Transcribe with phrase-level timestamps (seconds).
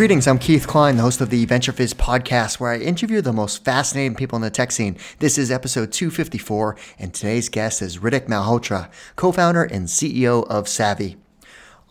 [0.00, 3.66] Greetings, I'm Keith Cline, the host of the VentureFizz podcast, where I interview the most
[3.66, 4.96] fascinating people in the tech scene.
[5.18, 10.68] This is episode 254, and today's guest is Ritik Malhotra, co founder and CEO of
[10.68, 11.18] Savvy.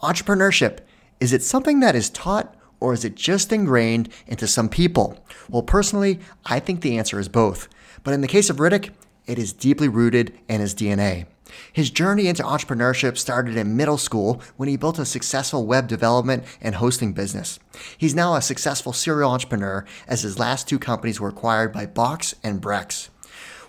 [0.01, 0.79] Entrepreneurship
[1.19, 5.23] is it something that is taught or is it just ingrained into some people?
[5.47, 7.69] Well, personally, I think the answer is both.
[8.03, 8.89] But in the case of Ritik,
[9.27, 11.27] it is deeply rooted in his DNA.
[11.73, 16.43] His journey into entrepreneurship started in middle school when he built a successful web development
[16.61, 17.59] and hosting business.
[17.97, 22.35] He's now a successful serial entrepreneur as his last two companies were acquired by Box
[22.43, 23.09] and Brex.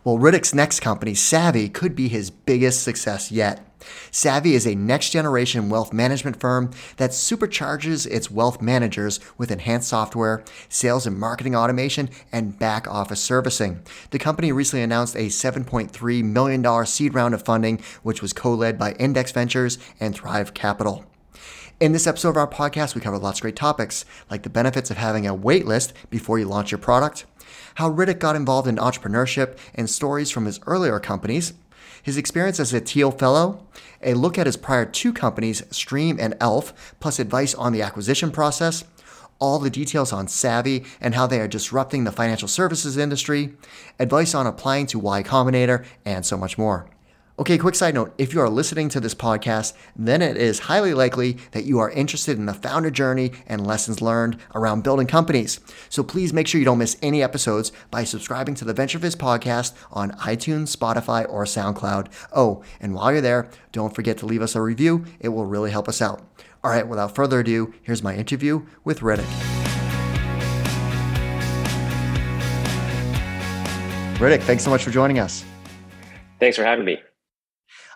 [0.02, 3.66] Well, Ritik's next company, Savvy, could be his biggest success yet.
[4.10, 9.88] Savvy is a next generation wealth management firm that supercharges its wealth managers with enhanced
[9.88, 13.82] software, sales and marketing automation, and back office servicing.
[14.10, 18.78] The company recently announced a $7.3 million seed round of funding, which was co led
[18.78, 21.04] by Index Ventures and Thrive Capital.
[21.78, 24.90] In this episode of our podcast, we cover lots of great topics, like the benefits
[24.90, 27.24] of having a wait list before you launch your product,
[27.80, 31.54] how Ritik got involved in entrepreneurship, and stories from his earlier companies,
[32.02, 33.66] his experience as a Thiel Fellow,
[34.02, 38.30] a look at his prior two companies, Stream and Elph, plus advice on the acquisition
[38.30, 38.84] process,
[39.38, 43.54] all the details on Savvy and how they are disrupting the financial services industry,
[43.98, 46.86] advice on applying to Y Combinator, and so much more.
[47.40, 50.92] Okay, quick side note if you are listening to this podcast, then it is highly
[50.92, 55.58] likely that you are interested in the founder journey and lessons learned around building companies.
[55.88, 59.72] So please make sure you don't miss any episodes by subscribing to the VentureFizz podcast
[59.90, 62.12] on iTunes, Spotify, or SoundCloud.
[62.36, 65.70] Oh, and while you're there, don't forget to leave us a review, it will really
[65.70, 66.20] help us out.
[66.62, 69.24] All right, without further ado, here's my interview with Ritik.
[74.18, 75.42] Ritik, thanks so much for joining us.
[76.38, 77.00] Thanks for having me.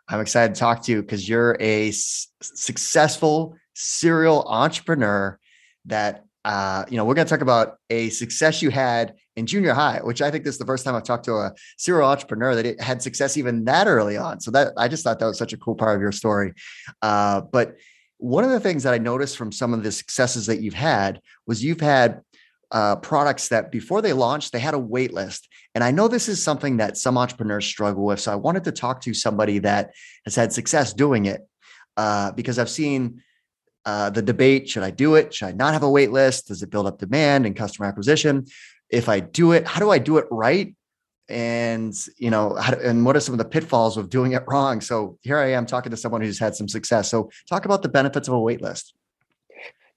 [0.08, 5.38] I'm excited to talk to you because you're a s- successful serial entrepreneur
[5.86, 9.72] that uh, you know we're going to talk about a success you had in junior
[9.72, 12.54] high which i think this is the first time i've talked to a serial entrepreneur
[12.54, 14.40] that had success even that early on.
[14.40, 16.52] So that i just thought that was such a cool part of your story.
[17.00, 17.76] Uh, but
[18.18, 21.20] one of the things that i noticed from some of the successes that you've had
[21.46, 22.20] was you've had
[22.74, 25.48] uh, products that before they launched, they had a wait list.
[25.76, 28.18] And I know this is something that some entrepreneurs struggle with.
[28.18, 29.92] So I wanted to talk to somebody that
[30.24, 31.46] has had success doing it
[31.96, 33.22] uh, because I've seen
[33.84, 35.32] uh, the debate should I do it?
[35.32, 36.48] Should I not have a wait list?
[36.48, 38.46] Does it build up demand and customer acquisition?
[38.90, 40.74] If I do it, how do I do it right?
[41.28, 44.80] And you know, how, and what are some of the pitfalls of doing it wrong?
[44.80, 47.08] So here I am talking to someone who's had some success.
[47.08, 48.94] So talk about the benefits of a wait list.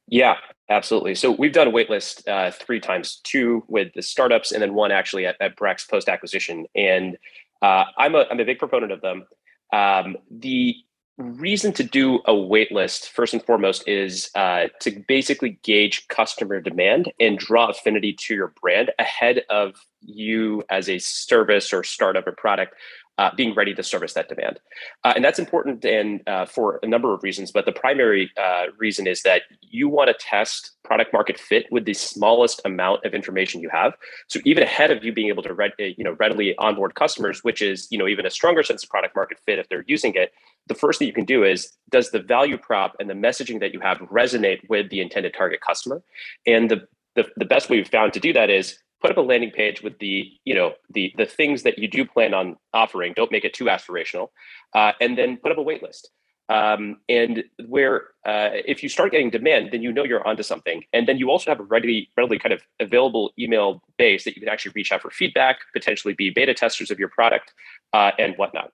[0.07, 0.35] Yeah,
[0.69, 1.15] absolutely.
[1.15, 4.91] So we've done a waitlist uh, three times, two with the startups, and then one
[4.91, 6.65] actually at, at Brex post acquisition.
[6.75, 7.17] And
[7.61, 9.25] uh, I'm a I'm a big proponent of them.
[9.73, 10.75] Um, the
[11.17, 17.11] reason to do a waitlist first and foremost is uh, to basically gauge customer demand
[17.19, 22.33] and draw affinity to your brand ahead of you as a service or startup or
[22.33, 22.75] product
[23.17, 24.59] uh, being ready to service that demand.
[25.03, 28.65] Uh, and that's important and uh, for a number of reasons, but the primary uh,
[28.77, 33.13] reason is that you want to test product market fit with the smallest amount of
[33.13, 33.93] information you have.
[34.27, 37.43] So even ahead of you being able to read, uh, you know, readily onboard customers,
[37.43, 40.13] which is you know even a stronger sense of product market fit if they're using
[40.15, 40.31] it,
[40.67, 43.73] the first thing you can do is does the value prop and the messaging that
[43.73, 46.01] you have resonate with the intended target customer?
[46.45, 49.21] And the the, the best way we've found to do that is put up a
[49.21, 53.13] landing page with the you know the the things that you do plan on offering.
[53.15, 54.29] Don't make it too aspirational.
[54.73, 56.09] Uh, and then put up a wait list.
[56.49, 60.83] Um, and where uh, if you start getting demand then you know you're onto something.
[60.93, 64.41] And then you also have a readily readily kind of available email base that you
[64.41, 67.53] can actually reach out for feedback potentially be beta testers of your product
[67.93, 68.71] uh, and whatnot.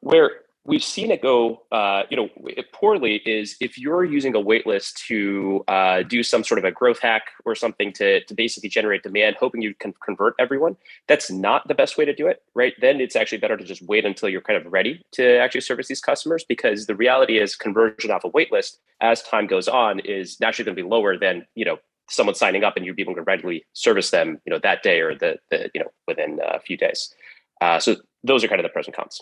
[0.00, 0.30] Where
[0.64, 2.28] we've seen it go, uh, you know,
[2.72, 7.00] poorly is if you're using a waitlist to uh, do some sort of a growth
[7.00, 10.76] hack or something to, to basically generate demand, hoping you can convert everyone.
[11.08, 12.74] That's not the best way to do it, right?
[12.80, 15.88] Then it's actually better to just wait until you're kind of ready to actually service
[15.88, 20.38] these customers because the reality is conversion off a waitlist as time goes on is
[20.40, 21.78] naturally going to be lower than, you know,
[22.10, 25.00] someone signing up and you be able to readily service them, you know, that day
[25.00, 27.14] or the, the you know, within a few days.
[27.60, 29.20] Uh, so those are kind of the pros and cons.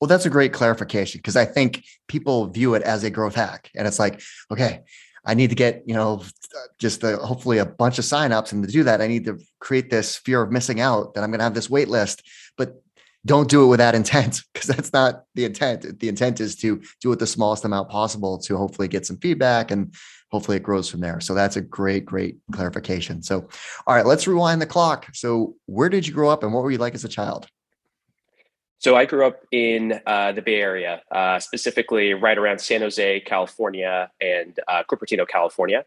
[0.00, 3.70] Well, that's a great clarification because I think people view it as a growth hack.
[3.74, 4.20] And it's like,
[4.50, 4.80] okay,
[5.24, 6.22] I need to get, you know,
[6.78, 8.52] just hopefully a bunch of signups.
[8.52, 11.30] And to do that, I need to create this fear of missing out that I'm
[11.30, 12.22] going to have this wait list.
[12.56, 12.82] But
[13.24, 15.98] don't do it with that intent because that's not the intent.
[15.98, 19.70] The intent is to do it the smallest amount possible to hopefully get some feedback
[19.70, 19.92] and
[20.30, 21.20] hopefully it grows from there.
[21.20, 23.22] So that's a great, great clarification.
[23.22, 23.48] So,
[23.86, 25.08] all right, let's rewind the clock.
[25.12, 27.48] So, where did you grow up and what were you like as a child?
[28.78, 33.20] So I grew up in uh, the Bay Area, uh, specifically right around San Jose,
[33.20, 35.84] California, and uh, Cupertino, California.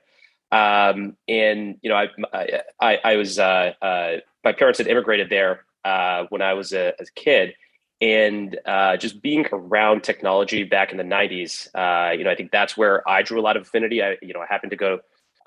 [0.52, 5.66] Um, and you know, I I, I was uh, uh, my parents had immigrated there
[5.86, 7.54] uh, when I was a, a kid,
[8.02, 8.58] and
[8.98, 13.08] just being around technology back in the '90s, uh, you know, I think that's where
[13.08, 14.02] I drew a lot of affinity.
[14.02, 15.00] I you know I happened to go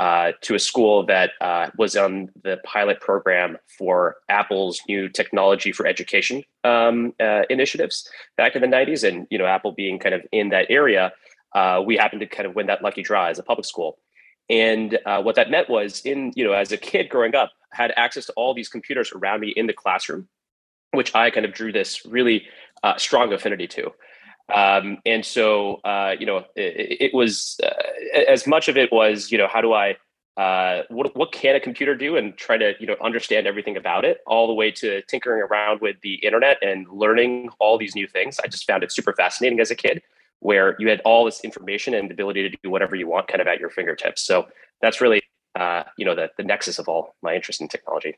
[0.02, 5.70] uh, to a school that uh, was on the pilot program for Apple's new technology
[5.70, 9.08] for education um, uh, initiatives back in the 90s.
[9.08, 11.12] And, you know, Apple being kind of in that area,
[11.54, 13.98] uh, we happened to kind of win that lucky draw as a public school.
[14.50, 17.92] And uh, what that meant was in, you know, as a kid growing up, had
[17.96, 20.26] access to all these computers around me in the classroom,
[20.90, 22.42] which I kind of drew this really
[22.96, 23.92] strong affinity to.
[24.54, 29.32] Um, and so, uh, you know, it, it was uh, as much of it was,
[29.32, 29.96] you know, how do I,
[30.36, 34.04] uh, what, what can a computer do and try to, you know, understand everything about
[34.04, 38.06] it all the way to tinkering around with the internet and learning all these new
[38.06, 38.38] things.
[38.42, 40.02] I just found it super fascinating as a kid
[40.40, 43.40] where you had all this information and the ability to do whatever you want kind
[43.40, 44.22] of at your fingertips.
[44.22, 44.48] So
[44.80, 45.22] that's really,
[45.54, 48.16] uh, you know, the, the nexus of all my interest in technology.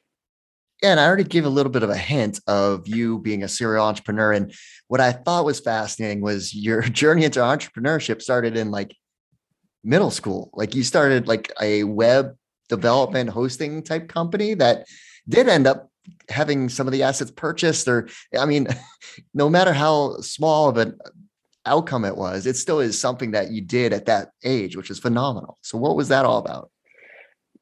[0.83, 3.49] Yeah, and I already gave a little bit of a hint of you being a
[3.49, 4.33] serial entrepreneur.
[4.33, 4.53] And
[4.89, 8.95] what I thought was fascinating was your journey into entrepreneurship started in like
[9.83, 10.51] middle school.
[10.53, 12.37] Like you started like a web
[12.69, 14.87] development hosting type company that
[15.29, 15.91] did end up
[16.29, 18.67] having some of the assets purchased or i mean
[19.35, 20.99] no matter how small of an
[21.67, 24.99] outcome it was it still is something that you did at that age which is
[24.99, 26.71] phenomenal so what was that all about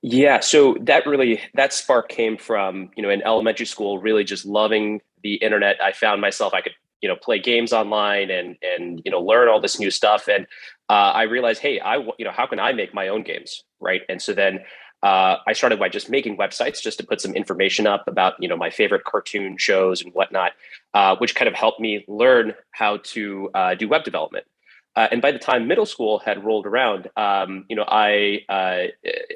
[0.03, 4.45] yeah, so that really that spark came from you know in elementary school, really just
[4.45, 5.77] loving the internet.
[5.81, 9.49] I found myself I could you know play games online and and you know learn
[9.49, 10.47] all this new stuff, and
[10.89, 14.03] uh, I realized, hey, I you know how can I make my own games, right?
[14.09, 14.61] And so then
[15.05, 18.49] uh, I started by just making websites just to put some information up about you
[18.49, 20.53] know my favorite cartoon shows and whatnot,
[20.95, 24.47] uh, which kind of helped me learn how to uh, do web development.
[24.95, 28.89] Uh, and by the time middle school had rolled around, um, you know, I uh,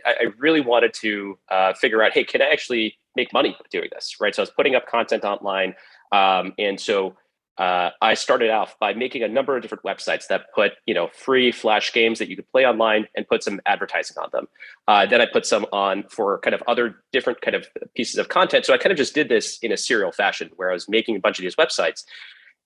[0.04, 4.16] I really wanted to uh, figure out, hey, can I actually make money doing this?
[4.20, 4.34] Right.
[4.34, 5.74] So I was putting up content online,
[6.12, 7.16] um, and so
[7.58, 11.08] uh, I started off by making a number of different websites that put you know
[11.14, 14.48] free flash games that you could play online and put some advertising on them.
[14.86, 18.28] Uh, then I put some on for kind of other different kind of pieces of
[18.28, 18.66] content.
[18.66, 21.16] So I kind of just did this in a serial fashion, where I was making
[21.16, 22.04] a bunch of these websites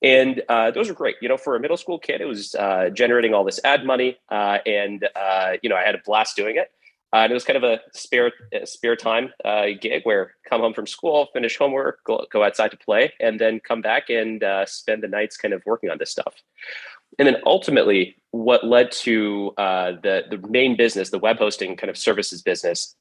[0.02, 1.17] and uh, those were great.
[1.20, 4.19] You know, for a middle school kid, it was uh, generating all this ad money,
[4.31, 6.70] uh, and uh, you know, I had a blast doing it.
[7.12, 10.61] Uh, and it was kind of a spare a spare time uh, gig where come
[10.61, 14.44] home from school, finish homework, go, go outside to play, and then come back and
[14.67, 16.35] spend the nights kind of working on this stuff.
[17.19, 21.99] And then ultimately, what led to the the main business, the web hosting kind of
[21.99, 22.94] services business,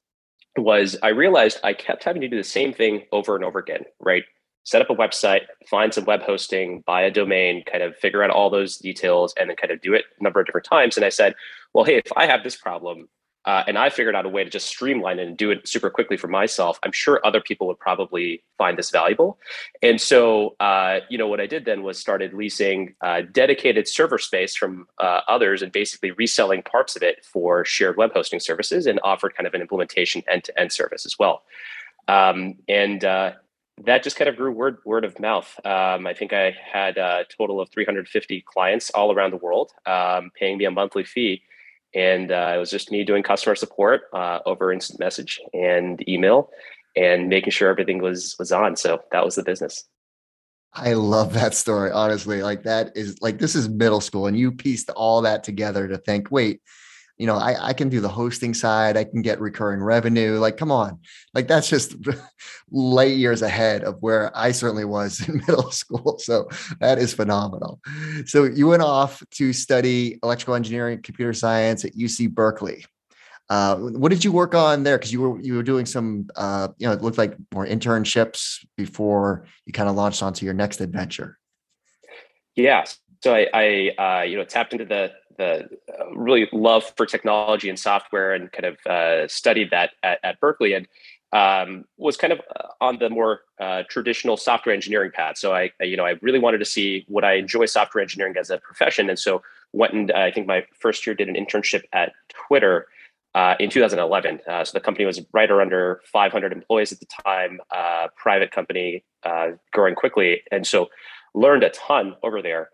[0.58, 3.86] was I realized I kept having to do the same thing over and over again.
[4.00, 4.24] Right,
[4.64, 8.30] set up a website, find some web hosting, buy a domain, kind of figure out
[8.30, 10.96] all those details, and then kind of do it a number of different times.
[10.96, 11.36] And I said,
[11.74, 13.08] well, hey, if I have this problem
[13.46, 15.90] uh, and I figured out a way to just streamline it and do it super
[15.90, 19.40] quickly for myself, I'm sure other people would probably find this valuable.
[19.82, 24.18] And so, uh, you know, what I did then was started leasing uh, dedicated server
[24.18, 28.86] space from uh, others and basically reselling parts of it for shared web hosting services
[28.86, 31.44] and offered kind of an implementation end to end service as well.
[32.08, 33.34] Um, and uh,
[33.86, 35.60] that just kind of grew word word of mouth.
[35.66, 40.32] Um, I think I had a total of 350 clients all around the world um,
[40.38, 41.42] paying me a monthly fee,
[41.94, 46.50] and uh, it was just me doing customer support uh, over instant message and email,
[46.96, 48.76] and making sure everything was was on.
[48.76, 49.86] So that was the business.
[50.74, 51.92] I love that story.
[51.92, 55.88] Honestly, like that is like this is middle school, and you pieced all that together
[55.88, 56.62] to think, wait,
[57.20, 60.40] you know, I, I can do the hosting side, I can get recurring revenue.
[60.40, 61.00] Like, come on.
[61.34, 61.96] Like, that's just
[62.72, 66.18] light years ahead of where I certainly was in middle school.
[66.20, 66.48] So
[66.80, 67.82] that is phenomenal.
[68.26, 72.86] So you went off to study electrical engineering, computer science at UC Berkeley.
[73.50, 74.98] Uh, what did you work on there?
[74.98, 78.64] Because you were you were doing some, uh, you know, it looked like more internships
[78.78, 81.40] before you kind of launched onto your next adventure.
[82.56, 82.86] Yeah,
[83.24, 85.68] so I, I uh, you know tapped into the the
[86.00, 90.40] uh, really love for technology and software and kind of uh, studied that at, at
[90.40, 90.88] Berkeley and
[91.32, 95.38] um, was kind of uh, on the more uh, traditional software engineering path.
[95.38, 98.50] So I, you know, I really wanted to see would I enjoy software engineering as
[98.50, 99.42] a profession, and so
[99.72, 102.14] went and I think my first year did an internship at
[102.48, 102.88] Twitter
[103.36, 104.40] uh, in 2011.
[104.48, 108.52] Uh, so the company was right or under 500 employees at the time, uh, private
[108.52, 110.90] company, uh, growing quickly, and so
[111.34, 112.70] learned a ton over there.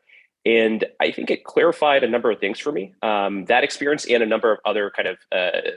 [0.46, 2.94] And I think it clarified a number of things for me.
[3.02, 5.72] Um, that experience and a number of other kind of uh,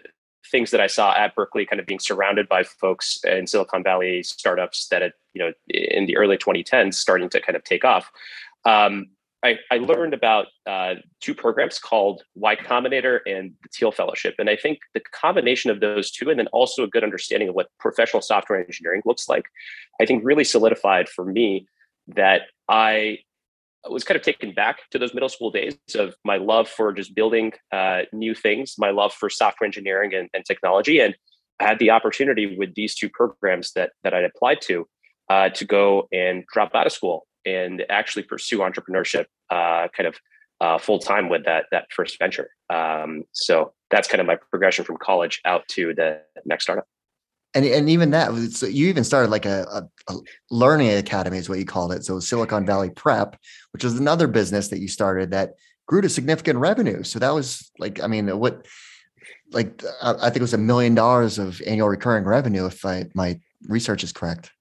[0.50, 4.22] things that I saw at Berkeley, kind of being surrounded by folks in Silicon Valley
[4.22, 8.10] startups that had, you know, in the early 2010s starting to kind of take off.
[8.64, 9.08] Um,
[9.44, 14.34] I, I learned about uh, two programs called Y Combinator and the Thiel Fellowship.
[14.38, 17.54] And I think the combination of those two, and then also a good understanding of
[17.54, 19.44] what professional software engineering looks like,
[20.00, 21.68] I think really solidified for me
[22.08, 23.18] that I
[23.88, 27.14] was kind of taken back to those middle school days of my love for just
[27.14, 31.00] building uh, new things, my love for software engineering and, and, technology.
[31.00, 31.14] And
[31.60, 34.86] I had the opportunity with these two programs that, that I'd applied to
[35.30, 40.16] uh, to go and drop out of school and actually pursue entrepreneurship uh, kind of
[40.60, 42.50] uh, full time with that that first venture.
[42.70, 46.86] Um, so that's kind of my progression from college out to the next startup.
[47.54, 50.18] And and even that, so you even started like a, a, a,
[50.50, 52.04] learning academy is what you called it.
[52.04, 53.36] So Silicon Valley Prep,
[53.72, 55.54] which was another business that you started that
[55.86, 57.02] grew to significant revenue.
[57.02, 58.66] So that was like, I mean, what,
[59.50, 63.40] like I think it was a million dollars of annual recurring revenue if I, my
[63.66, 64.52] research is correct.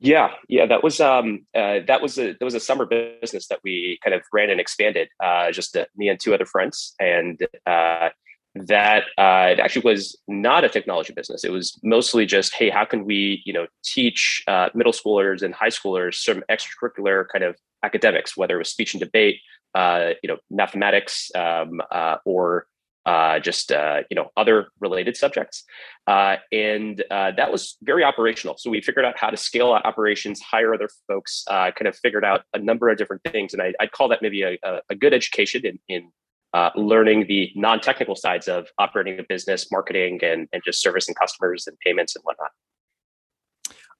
[0.00, 3.60] Yeah, yeah, that was um, uh, that was a that was a summer business that
[3.62, 5.08] we kind of ran and expanded.
[5.22, 8.08] Uh, just uh, me and two other friends, and uh,
[8.54, 11.44] that uh, it actually was not a technology business.
[11.44, 15.54] It was mostly just, hey, how can we, you know, teach uh, middle schoolers and
[15.54, 19.36] high schoolers some extracurricular kind of academics, whether it was speech and debate,
[19.74, 21.80] you know, mathematics, um,
[22.24, 22.66] or
[23.04, 25.64] uh, just uh, you know other related subjects,
[26.06, 28.56] uh, and uh, that was very operational.
[28.58, 31.96] So we figured out how to scale out operations, hire other folks, uh, kind of
[31.96, 34.56] figured out a number of different things, and I, would call that maybe a,
[34.88, 36.12] a, good education in, in
[36.54, 41.66] uh, learning the non-technical sides of operating a business, marketing, and and just servicing customers
[41.66, 42.50] and payments and whatnot.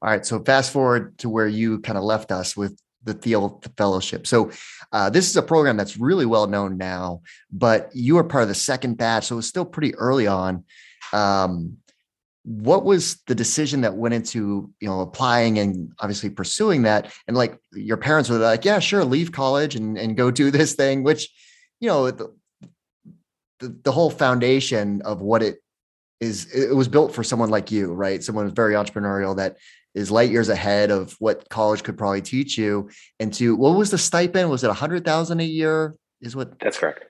[0.03, 3.63] All right, so fast forward to where you kind of left us with the Thiel
[3.77, 4.27] Fellowship.
[4.27, 4.51] So
[4.93, 8.49] uh, this is a program that's really well known now, but you were part of
[8.49, 10.65] the second batch, so it was still pretty early on.
[11.13, 11.79] Um,
[12.45, 17.13] what was the decision that went into you know applying and obviously pursuing that?
[17.29, 20.75] And like your parents were like, yeah, sure, leave college and and go do this
[20.75, 21.29] thing, which
[21.81, 22.11] you know
[23.63, 25.57] the, the, whole foundation of what it
[26.21, 29.57] is it was built for someone like you right someone who's very entrepreneurial that
[29.95, 32.89] is light years ahead of what college could probably teach you.
[33.21, 34.51] And to what was the stipend?
[34.51, 35.95] Was it a hundred thousand a year?
[36.21, 37.05] Is what that's correct.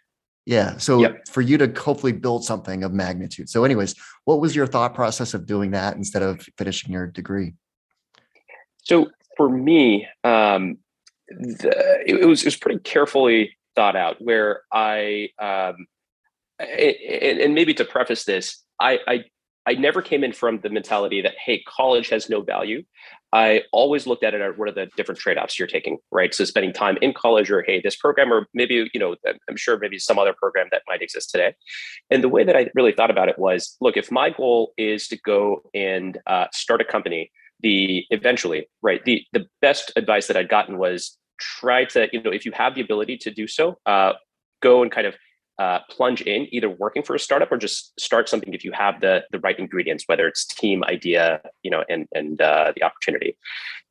[0.47, 0.77] Yeah.
[0.79, 1.29] So yep.
[1.29, 3.49] for you to hopefully build something of magnitude.
[3.49, 3.95] So, anyways,
[4.25, 7.53] what was your thought process of doing that instead of finishing your degree?
[8.83, 10.79] So for me, um,
[11.29, 14.17] the, it, it, was it was pretty carefully thought out.
[14.21, 15.87] Where I um,
[16.63, 19.25] and, and maybe to preface this, I, I
[19.65, 22.83] I never came in from the mentality that, hey, college has no value.
[23.33, 26.35] I always looked at it at what are the different trade-offs you're taking, right?
[26.35, 29.15] So spending time in college or hey, this program, or maybe, you know,
[29.49, 31.55] I'm sure maybe some other program that might exist today.
[32.11, 35.07] And the way that I really thought about it was, look, if my goal is
[35.09, 40.37] to go and uh, start a company, the eventually, right, the the best advice that
[40.37, 43.79] I'd gotten was try to, you know, if you have the ability to do so,
[43.87, 44.15] uh,
[44.61, 45.15] go and kind of
[45.63, 49.01] uh, plunge in either working for a startup or just start something if you have
[49.01, 53.37] the the right ingredients whether it's team idea you know and and uh, the opportunity.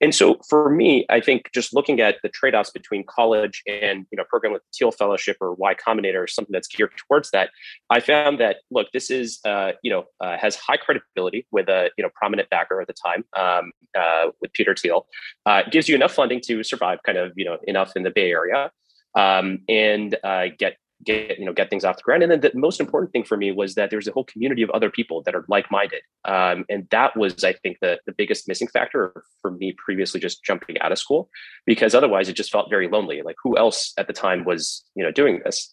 [0.02, 4.18] And so for me i think just looking at the trade-offs between college and you
[4.18, 7.48] know program with the Thiel fellowship or y combinator or something that's geared towards that
[7.90, 11.82] i found that look this is uh, you know uh, has high credibility with a
[11.98, 15.06] you know prominent backer at the time um, uh, with peter Thiel
[15.46, 18.32] uh, gives you enough funding to survive kind of you know enough in the bay
[18.32, 18.72] area
[19.16, 22.24] um, and uh, get get you know get things off the ground.
[22.24, 24.70] And then the most important thing for me was that there's a whole community of
[24.72, 26.02] other people that are like-minded.
[26.26, 30.44] Um, and that was i think the, the biggest missing factor for me previously just
[30.44, 31.30] jumping out of school
[31.66, 33.22] because otherwise it just felt very lonely.
[33.24, 35.72] Like who else at the time was you know doing this?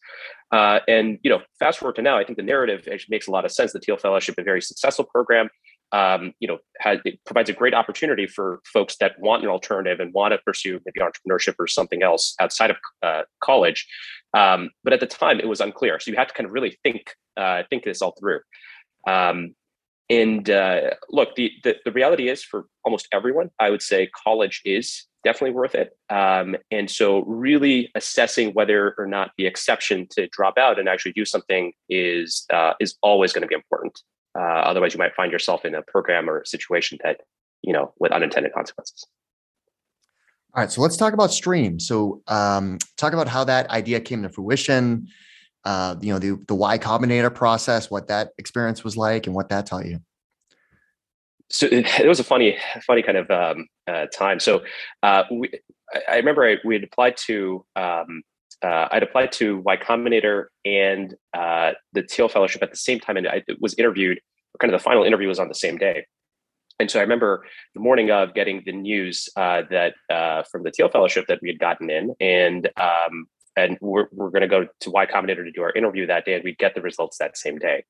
[0.51, 3.45] Uh, and you know fast forward to now i think the narrative makes a lot
[3.45, 3.73] of sense.
[3.73, 5.51] The Thiel fellowship a very successful program
[5.93, 10.01] um, you know, has, it provides a great opportunity for folks that want an alternative
[10.01, 13.87] and want to pursue maybe entrepreneurship or something else outside of uh, college.
[14.35, 16.79] Um, but at the time, it was unclear, so you had to kind of really
[16.83, 18.41] think uh, think this all through.
[19.07, 19.55] Um,
[20.11, 24.63] and uh, look, the, the, the reality is for almost everyone, I would say college
[24.65, 25.97] is definitely worth it.
[26.09, 31.13] Um, and so, really assessing whether or not the exception to drop out and actually
[31.13, 34.01] do something is uh, is always going to be important.
[34.39, 37.21] Uh, otherwise, you might find yourself in a program or situation that,
[37.63, 39.05] you know, with unintended consequences.
[40.55, 41.79] All right, so let's talk about Stream.
[41.79, 45.09] So, um, talk about how that idea came to fruition.
[45.65, 49.51] Uh, you know, the the Y Combinator process, what that experience was like, and what
[49.51, 50.01] that taught you.
[51.51, 54.39] So it, was a funny, funny kind of um, uh, time.
[54.39, 54.63] So
[55.03, 55.51] uh, we,
[56.09, 58.23] I remember I, we had applied to um,
[58.63, 63.17] uh, I'd applied to Y Combinator and uh, the Thiel Fellowship at the same time,
[63.17, 64.21] and I was interviewed.
[64.61, 66.07] Kind of the final interview was on the same day,
[66.81, 67.45] And so I remember
[67.75, 71.49] the morning of getting the news uh, that uh, from the Thiel Fellowship that we
[71.49, 75.51] had gotten in, and um, and we're, we're going to go to Y Combinator to
[75.51, 77.85] do our interview that day, and we'd get the results that same day.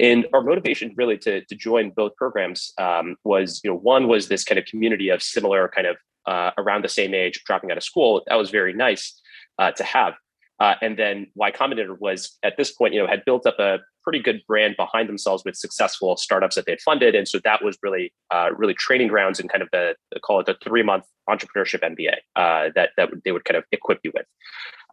[0.00, 4.28] And our motivation really to, to join both programs um, was, you know, one was
[4.28, 5.96] this kind of community of similar kind of
[6.26, 8.22] uh, around the same age, dropping out of school.
[8.26, 9.20] That was very nice
[9.58, 10.14] uh, to have.
[10.62, 13.80] Uh, and then Y Combinator was at this point, you know, had built up a
[14.04, 17.64] pretty good brand behind themselves with successful startups that they had funded, and so that
[17.64, 20.84] was really, uh, really training grounds and kind of the, the call it the three
[20.84, 24.26] month entrepreneurship MBA uh, that that they would kind of equip you with,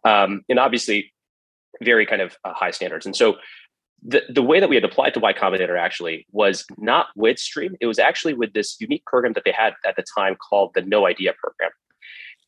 [0.04, 1.12] um, and obviously
[1.80, 3.06] very kind of uh, high standards.
[3.06, 3.36] And so
[4.02, 7.76] the, the way that we had applied to Y Combinator actually was not with Stream.
[7.80, 10.82] It was actually with this unique program that they had at the time called the
[10.82, 11.70] No Idea program.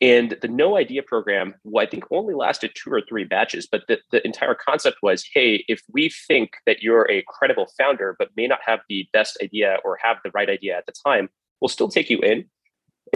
[0.03, 3.83] And the No Idea program, well, I think only lasted two or three batches, but
[3.87, 8.31] the, the entire concept was hey, if we think that you're a credible founder, but
[8.37, 11.31] may not have the best idea or have the right idea at the time,
[11.61, 12.47] we'll still take you in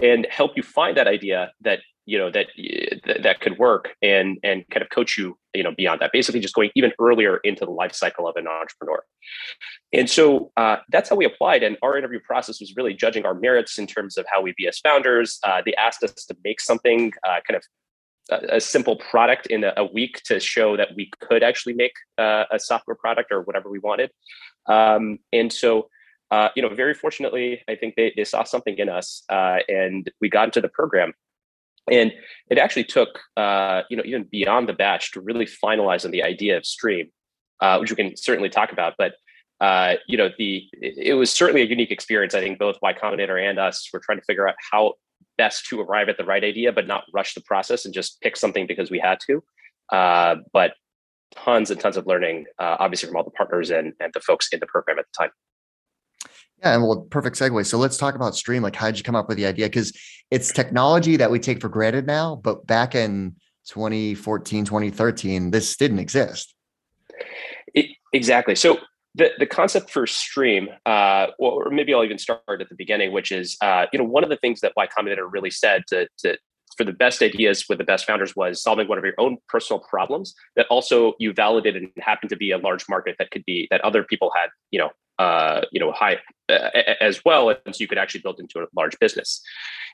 [0.00, 2.46] and help you find that idea that you know that
[3.22, 6.12] that could work and and kind of coach you you know beyond that.
[6.12, 9.02] Basically just going even earlier into the life cycle of an entrepreneur.
[9.92, 11.62] And so uh, that's how we applied.
[11.62, 14.66] And our interview process was really judging our merits in terms of how we be
[14.66, 15.38] as founders.
[15.42, 17.64] Uh, they asked us to make something uh, kind of
[18.30, 21.92] a, a, simple product in a, a, week to show that we could actually make
[22.18, 24.10] uh, a software product or whatever we wanted.
[24.68, 25.88] Um, and so
[26.30, 30.10] uh, you know, very fortunately, I think they, they saw something in us uh, and
[30.20, 31.12] we got into the program.
[31.90, 32.12] And
[32.50, 36.22] it actually took, uh, you know, even beyond the batch to really finalize on the
[36.22, 37.10] idea of stream,
[37.60, 38.94] uh, which we can certainly talk about.
[38.98, 39.14] But
[39.60, 42.34] uh, you know, the it, was certainly a unique experience.
[42.34, 44.94] I think both Y Combinator and us were trying to figure out how
[45.38, 48.36] best to arrive at the right idea, but not rush the process and just pick
[48.36, 49.42] something because we had to.
[49.90, 50.74] Uh, but
[51.34, 54.60] tons and tons of learning, obviously from all the partners and and the folks in
[54.60, 55.30] the program at the time.
[56.60, 57.66] Yeah, and well, perfect segue.
[57.66, 58.62] So let's talk about Stream.
[58.62, 59.66] Like, how did you come up with the idea?
[59.66, 59.96] Because
[60.30, 63.36] it's technology that we take for granted now, but back in
[63.68, 66.54] 2014, 2013, this didn't exist.
[67.74, 68.54] It, exactly.
[68.54, 68.78] So
[69.14, 73.32] the, the concept for Stream, uh, or maybe I'll even start at the beginning, which
[73.32, 76.38] is, uh, you know, one of the things that Y Combinator really said to, to
[76.76, 79.80] for the best ideas with the best founders was solving one of your own personal
[79.80, 83.66] problems that also you validated and happened to be a large market that could be
[83.70, 87.80] that other people had you know uh, you know high uh, as well and so
[87.80, 89.42] you could actually build into a large business.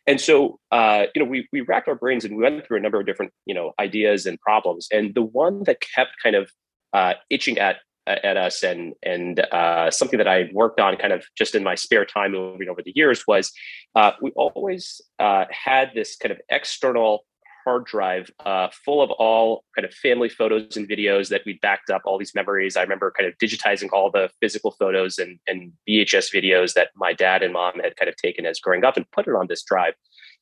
[0.07, 2.81] And so uh, you know we we racked our brains and we went through a
[2.81, 4.89] number of different you know ideas and problems.
[4.93, 6.51] And the one that kept kind of
[6.93, 11.25] uh, itching at at us and and uh, something that I worked on kind of
[11.37, 13.53] just in my spare time moving over the years was
[13.95, 17.25] uh, we always had this kind of external
[17.65, 21.91] hard drive uh, full of all kind of family photos and videos that we backed
[21.91, 22.77] up all these memories.
[22.77, 27.13] I remember kind of digitizing all the physical photos and, and VHS videos that my
[27.13, 29.63] dad and mom had kind of taken as growing up and put it on this
[29.63, 29.95] drive.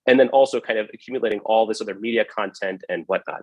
[0.06, 3.42] And then also kind of accumulating all this other media content and whatnot.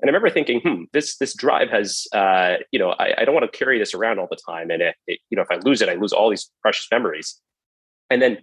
[0.00, 3.34] And I remember thinking, hmm, this this drive has, uh, you know, I, I, don't
[3.34, 5.60] want to carry this around all the time, and it, it, you know, if I
[5.64, 7.40] lose it, I lose all these precious memories.
[8.10, 8.38] And then,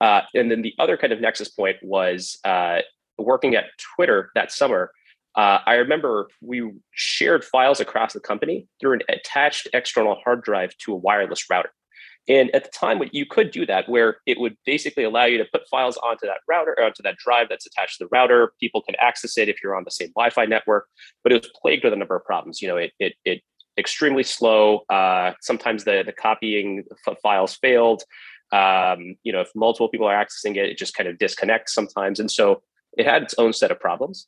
[0.00, 2.80] uh, and then the other kind of nexus point was uh,
[3.18, 4.90] working at Twitter that summer.
[5.34, 10.76] Uh, I remember we shared files across the company through an attached external hard drive
[10.78, 11.70] to a wireless router.
[12.28, 15.44] And at the time, you could do that where it would basically allow you to
[15.52, 18.52] put files onto that router, onto that drive that's attached to the router.
[18.60, 20.86] People can access it if you're on the same Wi-Fi network.
[21.24, 22.62] But it was plagued with a number of problems.
[22.62, 23.42] You know, it it, it
[23.76, 24.82] extremely slow.
[24.88, 28.04] Uh, sometimes the the copying f- files failed.
[28.52, 32.20] Um, you know, if multiple people are accessing it, it just kind of disconnects sometimes.
[32.20, 32.62] And so
[32.96, 34.26] it had its own set of problems.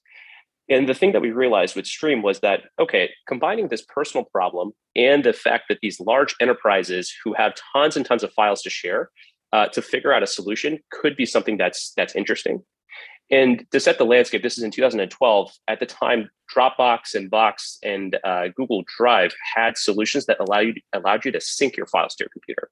[0.69, 4.73] And the thing that we realized with Stream was that, okay, combining this personal problem
[4.97, 8.71] and the fact that these large enterprises who have tons and tons of files to
[8.71, 9.11] share
[9.53, 12.63] uh, to figure out a solution could be something that's that's interesting.
[13.31, 15.53] And to set the landscape, this is in 2012.
[15.69, 20.75] At the time, Dropbox and Box and uh, Google Drive had solutions that allow you
[20.93, 22.71] allowed you to sync your files to your computer.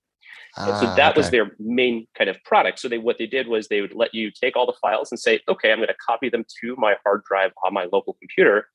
[0.57, 1.21] And so ah, that okay.
[1.21, 2.79] was their main kind of product.
[2.79, 5.19] So they what they did was they would let you take all the files and
[5.19, 8.69] say, okay, I'm going to copy them to my hard drive on my local computer.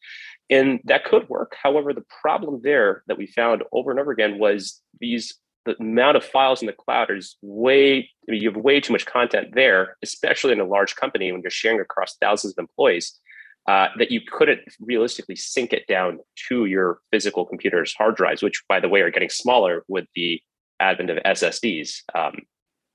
[0.50, 1.56] And that could work.
[1.62, 6.15] However, the problem there that we found over and over again was these the amount
[6.15, 9.50] of files in the cloud is way I mean, you have way too much content
[9.54, 13.20] there, especially in a large company when you're sharing across thousands of employees.
[13.67, 18.63] Uh, that you couldn't realistically sync it down to your physical computer's hard drives, which,
[18.70, 20.41] by the way, are getting smaller with the
[20.79, 22.37] advent of SSDs um,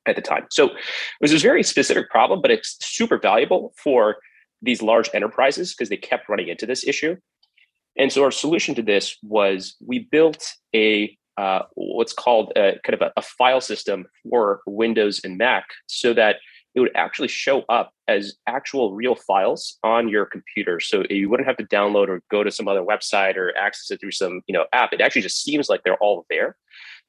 [0.06, 0.46] at the time.
[0.50, 0.74] So it
[1.20, 4.16] was a very specific problem, but it's super valuable for
[4.60, 7.16] these large enterprises because they kept running into this issue.
[7.98, 12.94] And so our solution to this was we built a uh, what's called a, kind
[12.94, 16.36] of a, a, file system for Windows and Mac so that
[16.74, 20.78] it would actually show up as actual real files on your computer.
[20.78, 24.00] So you wouldn't have to download or go to some other website or access it
[24.00, 24.92] through some you know app.
[24.92, 26.56] It actually just seems like they're all there.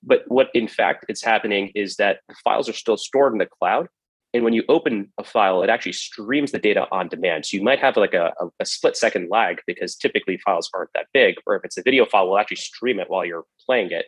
[0.06, 3.46] But what in fact it's happening is that the files are still stored in the
[3.46, 3.88] cloud.
[4.34, 7.46] And when you open a file, it actually streams the data on demand.
[7.46, 10.90] So you might have like a, a, a split second lag because typically files aren't
[10.96, 11.36] that big.
[11.46, 14.08] Or if it's a video file, we'll actually stream it while you're playing it.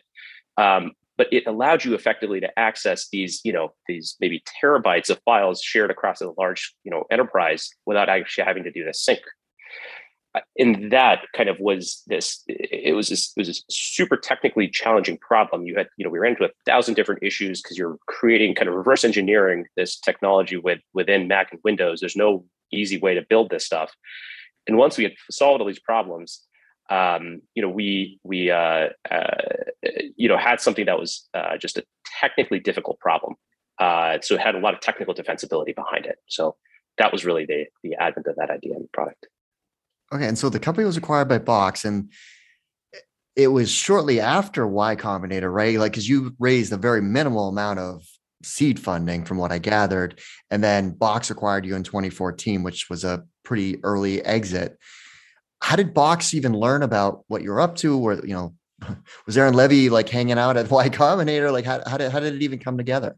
[0.56, 5.20] Um, but it allowed you effectively to access these, you know, these maybe terabytes of
[5.24, 9.20] files shared across a large, you know, enterprise without actually having to do the sync.
[10.58, 12.42] And that kind of was this.
[12.48, 13.32] It was this.
[13.36, 15.66] It was this super technically challenging problem.
[15.66, 18.68] You had, you know, we ran into a thousand different issues because you're creating kind
[18.68, 22.00] of reverse engineering this technology with within Mac and Windows.
[22.00, 23.92] There's no easy way to build this stuff.
[24.66, 26.42] And once we had solved all these problems,
[26.90, 29.36] um, you know, we we uh, uh,
[30.16, 31.84] you know had something that was uh, just a
[32.20, 33.34] technically difficult problem.
[33.78, 36.16] Uh, so it had a lot of technical defensibility behind it.
[36.28, 36.56] So
[36.98, 39.26] that was really the the advent of that idea and product.
[40.12, 42.10] Okay, and so the company was acquired by Box, and
[43.34, 45.78] it was shortly after Y Combinator, right?
[45.78, 48.04] Like, because you raised a very minimal amount of
[48.42, 53.04] seed funding, from what I gathered, and then Box acquired you in 2014, which was
[53.04, 54.78] a pretty early exit
[55.60, 57.98] how did Box even learn about what you're up to?
[57.98, 58.54] Or, you know,
[59.26, 61.52] was Aaron Levie like hanging out at Y Combinator?
[61.52, 63.16] Like how, how did, how did it even come together?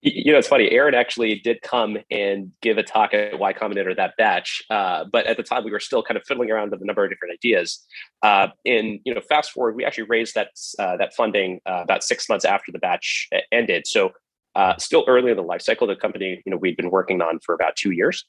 [0.00, 0.70] You know, it's funny.
[0.70, 5.26] Aaron actually did come and give a talk at Y Combinator that batch, uh, but
[5.26, 7.34] at the time we were still kind of fiddling around with a number of different
[7.34, 7.84] ideas.
[8.22, 12.04] Uh, and you know, fast forward, we actually raised that uh, that funding uh, about
[12.04, 13.88] six months after the batch ended.
[13.88, 14.12] So
[14.54, 17.40] uh, still early in the life cycle, the company you know we'd been working on
[17.40, 18.24] for about two years,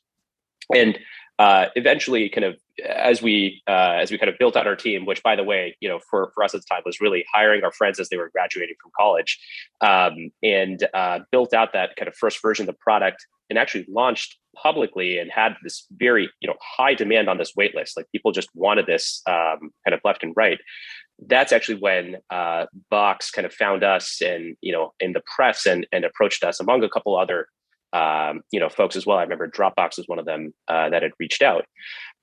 [0.73, 0.97] and
[1.39, 5.05] uh, eventually kind of as we uh, as we kind of built out our team
[5.05, 7.63] which by the way you know for, for us at the time was really hiring
[7.63, 9.39] our friends as they were graduating from college
[9.81, 13.85] um, and uh, built out that kind of first version of the product and actually
[13.89, 18.05] launched publicly and had this very you know high demand on this wait list like
[18.11, 20.59] people just wanted this um, kind of left and right.
[21.27, 25.65] That's actually when uh, box kind of found us and you know in the press
[25.65, 27.47] and and approached us among a couple other
[27.93, 29.17] um, you know folks as well.
[29.17, 31.65] I remember Dropbox was one of them uh, that had reached out,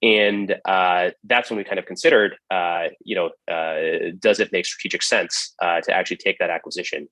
[0.02, 4.66] and uh, that's when we kind of considered, uh, you know, uh, does it make
[4.66, 7.08] strategic sense uh, to actually take that acquisition?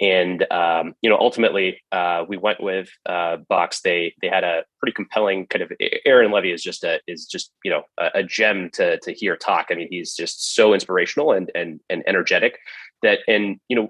[0.00, 3.82] And um, you know, ultimately, uh, we went with Box.
[3.82, 5.72] They they had a pretty compelling kind of.
[6.06, 9.36] Aaron Levie is just a is just you know a, a gem to to hear
[9.36, 9.66] talk.
[9.70, 12.58] I mean, he's just so inspirational and and and energetic
[13.02, 13.88] that and you know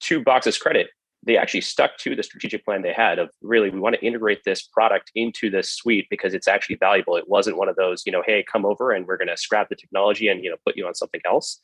[0.00, 0.88] to Box's credit
[1.22, 4.42] they actually stuck to the strategic plan they had of really we want to integrate
[4.44, 7.16] this product into this suite because it's actually valuable.
[7.16, 9.68] It wasn't one of those you know hey come over and we're going to scrap
[9.68, 11.58] the technology and you know put you on something else.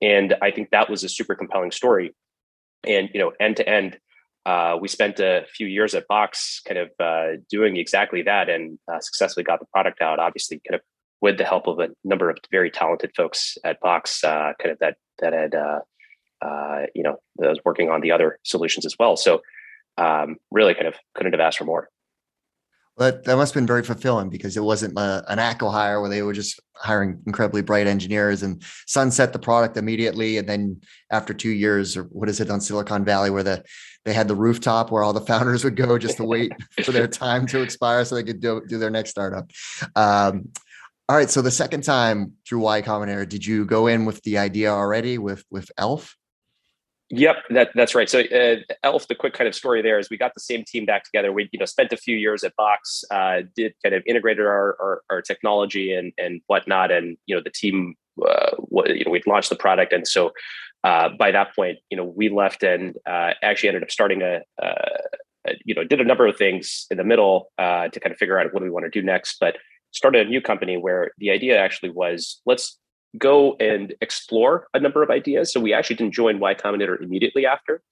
[0.00, 2.14] And i think that was a super compelling story.
[2.86, 3.98] And you know end to end
[4.44, 8.76] uh, we spent a few years at box kind of uh, doing exactly that and
[8.92, 10.80] uh, successfully got the product out obviously kind of
[11.20, 14.78] with the help of a number of very talented folks at box uh, kind of
[14.80, 15.54] that that had
[16.42, 19.16] uh, you know, I was working on the other solutions as well.
[19.16, 19.42] So
[19.98, 21.88] um, really kind of couldn't have asked for more.
[22.96, 26.10] But that must have been very fulfilling because it wasn't a, uh, an acqui-hire where
[26.10, 30.36] they were just hiring incredibly bright engineers and sunset the product immediately.
[30.36, 33.64] And then after two years, or what is it on Silicon Valley, where the
[34.04, 36.52] they had the rooftop where all the founders would go just to wait
[36.82, 39.50] for their time to expire so they could do, do their next startup.
[39.96, 40.48] Um,
[41.08, 41.30] all right.
[41.30, 45.18] So the second time through Y Combinator, did you go in with the idea already
[45.18, 46.14] with with Elph?
[47.14, 48.08] Yep, that, that's right.
[48.08, 50.86] So uh, Elph, the quick kind of story there is we got the same team
[50.86, 51.30] back together.
[51.30, 54.76] We you know spent a few years at Box, uh, did kind of integrated our,
[54.80, 57.96] our, our technology and and whatnot, and you know the team,
[58.26, 58.52] uh,
[58.86, 60.32] you know we'd launched the product, and so
[60.84, 64.40] uh, by that point, you know we left and uh, actually ended up starting a,
[64.62, 68.16] a, you know did a number of things in the middle uh, to kind of
[68.16, 69.58] figure out what do we want to do next, but
[69.90, 72.78] started a new company where the idea actually was let's
[73.18, 75.52] go and explore a number of ideas.
[75.52, 77.82] So we actually didn't join Y Combinator immediately after.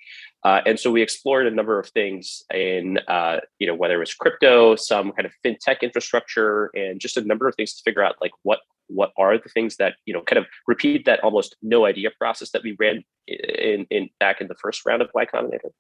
[0.42, 3.98] Uh, and so we explored a number of things in, uh, you know, whether it
[3.98, 8.02] was crypto, some kind of fintech infrastructure, and just a number of things to figure
[8.02, 8.60] out like what
[8.92, 12.50] what are the things that you know kind of repeat that almost no idea process
[12.50, 15.70] that we ran in, in back in the first round of Y Combinator.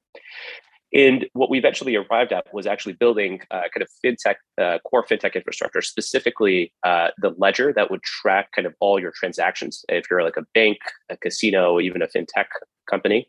[0.92, 5.04] And what we eventually arrived at was actually building uh, kind of fintech, uh, core
[5.06, 9.84] fintech infrastructure, specifically uh, the ledger that would track kind of all your transactions.
[9.88, 12.46] If you're like a bank, a casino, even a fintech
[12.88, 13.28] company,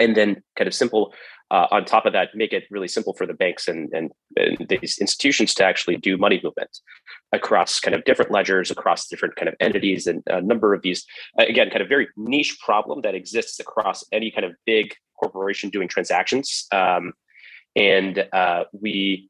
[0.00, 1.14] and then kind of simple
[1.50, 4.68] uh, on top of that, make it really simple for the banks and, and, and
[4.68, 6.78] these institutions to actually do money movement
[7.32, 11.04] across kind of different ledgers, across different kind of entities, and a number of these,
[11.38, 15.88] again, kind of very niche problem that exists across any kind of big corporation doing
[15.88, 16.66] transactions.
[16.72, 17.12] Um,
[17.76, 19.28] and uh, we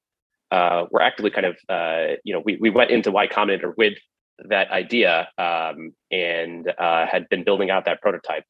[0.51, 3.97] uh, were actively kind of, uh, you know, we, we went into Y Combinator with
[4.49, 8.45] that idea um, and uh, had been building out that prototype.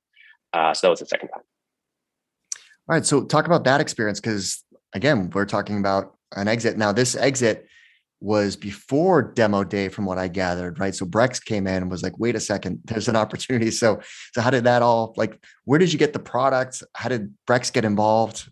[0.53, 1.43] Uh, so that was the second time.
[2.89, 3.07] All right.
[3.07, 6.77] So talk about that experience because again, we're talking about an exit.
[6.77, 7.67] Now, this exit
[8.21, 10.95] was before demo day, from what I gathered, right?
[10.95, 13.71] So Brex came in and was like, wait a second, there's an opportunity.
[13.81, 14.01] So,
[14.35, 16.83] so how did that all like where did you get the product?
[16.95, 18.51] How did Brex get involved?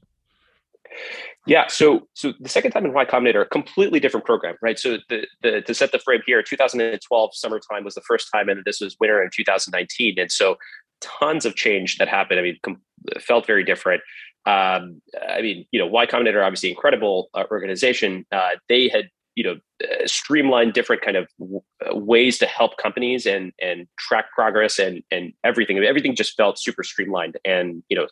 [1.46, 4.78] Yeah, so so the second time in Y Combinator, completely different program, right?
[4.78, 8.62] So the, the to set the frame here, 2012 summertime was the first time, and
[8.64, 10.56] this was winter in 2019, and so
[11.00, 12.40] tons of change that happened.
[12.40, 12.82] I mean, com-
[13.20, 14.02] felt very different.
[14.46, 18.24] Um, I mean, you know, Y Combinator, obviously incredible uh, organization.
[18.32, 19.56] Uh, they had, you know,
[20.04, 25.32] streamline different kind of uh, ways to help companies and and track progress and and
[25.44, 25.78] everything.
[25.78, 28.08] Everything just felt super streamlined, and you know,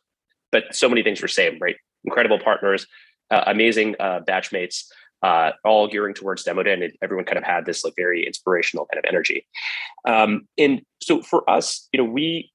[0.52, 1.74] but so many things were same, right?
[2.04, 2.86] Incredible partners,
[3.32, 4.84] uh, amazing uh, batchmates.
[5.64, 9.04] all gearing towards demo day, and everyone kind of had this like very inspirational kind
[9.04, 9.44] of energy.
[10.04, 12.52] Um, and so for us, you know, we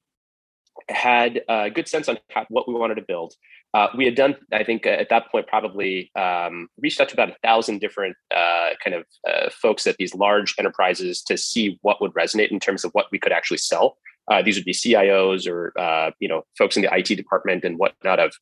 [0.87, 3.33] had a good sense on how, what we wanted to build.
[3.73, 7.15] Uh, we had done, I think, uh, at that point, probably um, reached out to
[7.15, 11.79] about a thousand different uh, kind of uh, folks at these large enterprises to see
[11.81, 13.97] what would resonate in terms of what we could actually sell.
[14.29, 15.73] Uh, these would be CIOs or
[16.19, 18.33] you know folks in the IT department and whatnot of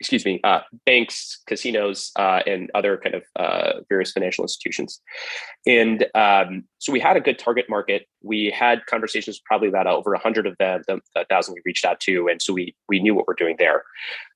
[0.00, 5.00] excuse me, uh, banks, casinos, uh, and other kind of uh, various financial institutions.
[5.66, 8.06] And um, so we had a good target market.
[8.22, 11.84] We had conversations probably about over a hundred of them, the, the, thousand we reached
[11.84, 13.84] out to, and so we we knew what we're doing there.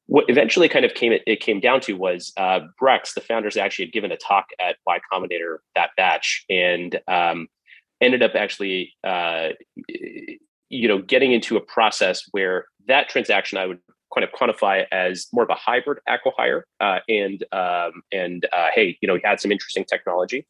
[0.06, 3.56] What eventually kind of came it, it came down to was uh, Brex, the founders
[3.56, 7.48] actually had given a talk at Y Combinator that batch, and um,
[8.00, 9.48] ended up actually uh,
[10.70, 13.78] you know getting into a process where that transaction I would
[14.14, 18.96] kind of quantify as more of a hybrid acquihire uh, and um, and uh, hey
[19.00, 20.46] you know we had some interesting technology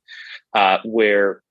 [0.54, 1.42] uh, where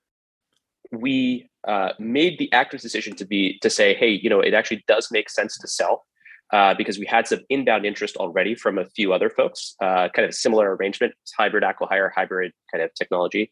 [0.91, 4.83] we uh, made the active decision to be to say hey you know it actually
[4.87, 6.05] does make sense to sell
[6.51, 10.27] uh, because we had some inbound interest already from a few other folks, uh, kind
[10.27, 13.51] of similar arrangement, hybrid acquihire, hybrid kind of technology.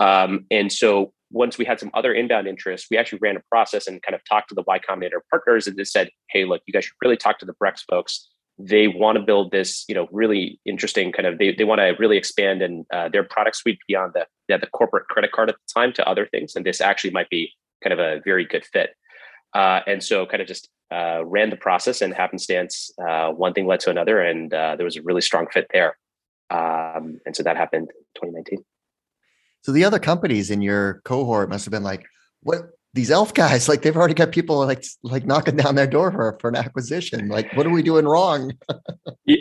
[0.00, 3.86] Um, and so once we had some other inbound interest, we actually ran a process
[3.86, 6.72] and kind of talked to the Y Combinator partners and just said, hey, look, you
[6.72, 8.28] guys should really talk to the Brex folks.
[8.58, 11.38] They want to build this, you know, really interesting kind of.
[11.38, 15.08] They, they want to really expand and uh, their product suite beyond the the corporate
[15.08, 17.50] credit card at the time to other things, and this actually might be
[17.82, 18.90] kind of a very good fit.
[19.54, 23.66] Uh, and so, kind of just uh, ran the process, and happenstance, uh, one thing
[23.66, 25.96] led to another, and uh, there was a really strong fit there.
[26.50, 28.62] Um, and so that happened 2019.
[29.62, 32.04] So the other companies in your cohort must have been like,
[32.42, 36.10] what these Elph guys, like they've already got people like like knocking down their door
[36.10, 37.28] for, for an acquisition.
[37.28, 38.52] Like, what are we doing wrong?
[39.24, 39.38] you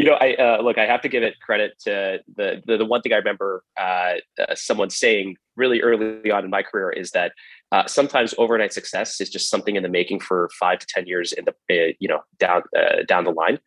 [0.00, 3.02] know, I uh, look, I have to give it credit to the the, the one
[3.02, 7.32] thing I remember uh, uh, someone saying really early on in my career is that
[7.70, 11.32] uh, sometimes overnight success is just something in the making for five to ten years
[11.32, 13.58] in the uh, you know down uh, down the line,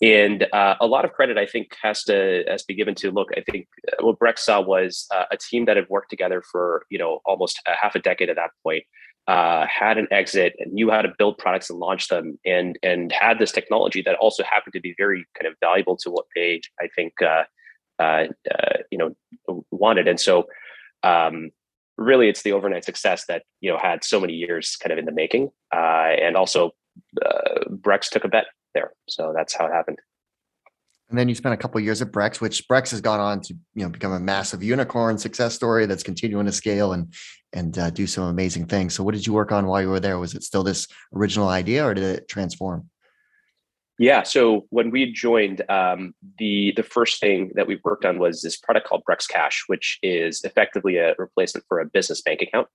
[0.00, 3.10] and uh, a lot of credit I think has to has to be given to
[3.10, 3.28] look.
[3.36, 6.86] I think uh, what Brex saw was uh, a team that had worked together for
[6.90, 8.84] you know almost a half a decade at that point.
[9.28, 13.38] had an exit and knew how to build products and launch them, and and had
[13.38, 16.88] this technology that also happened to be very kind of valuable to what they I
[16.96, 17.12] think
[18.90, 19.14] you know
[19.70, 20.46] wanted, and so
[21.02, 21.50] um,
[22.00, 25.04] really it's the overnight success that you know had so many years kind of in
[25.04, 26.72] the making uh, and also
[27.24, 29.98] uh, brex took a bet there so that's how it happened.
[31.08, 33.54] And then you spent a couple years at brex which brex has gone on to
[33.74, 37.12] you know become a massive unicorn success story that's continuing to scale and
[37.52, 38.94] and uh, do some amazing things.
[38.94, 40.18] So what did you work on while you were there?
[40.18, 42.88] Was it still this original idea or did it transform
[44.00, 44.22] yeah.
[44.22, 48.56] So when we joined, um, the the first thing that we worked on was this
[48.56, 52.66] product called Brex Cash, which is effectively a replacement for a business bank account.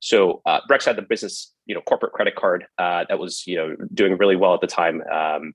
[0.00, 3.56] So uh, Brex had the business, you know, corporate credit card uh, that was, you
[3.56, 5.52] know, doing really well at the time, um,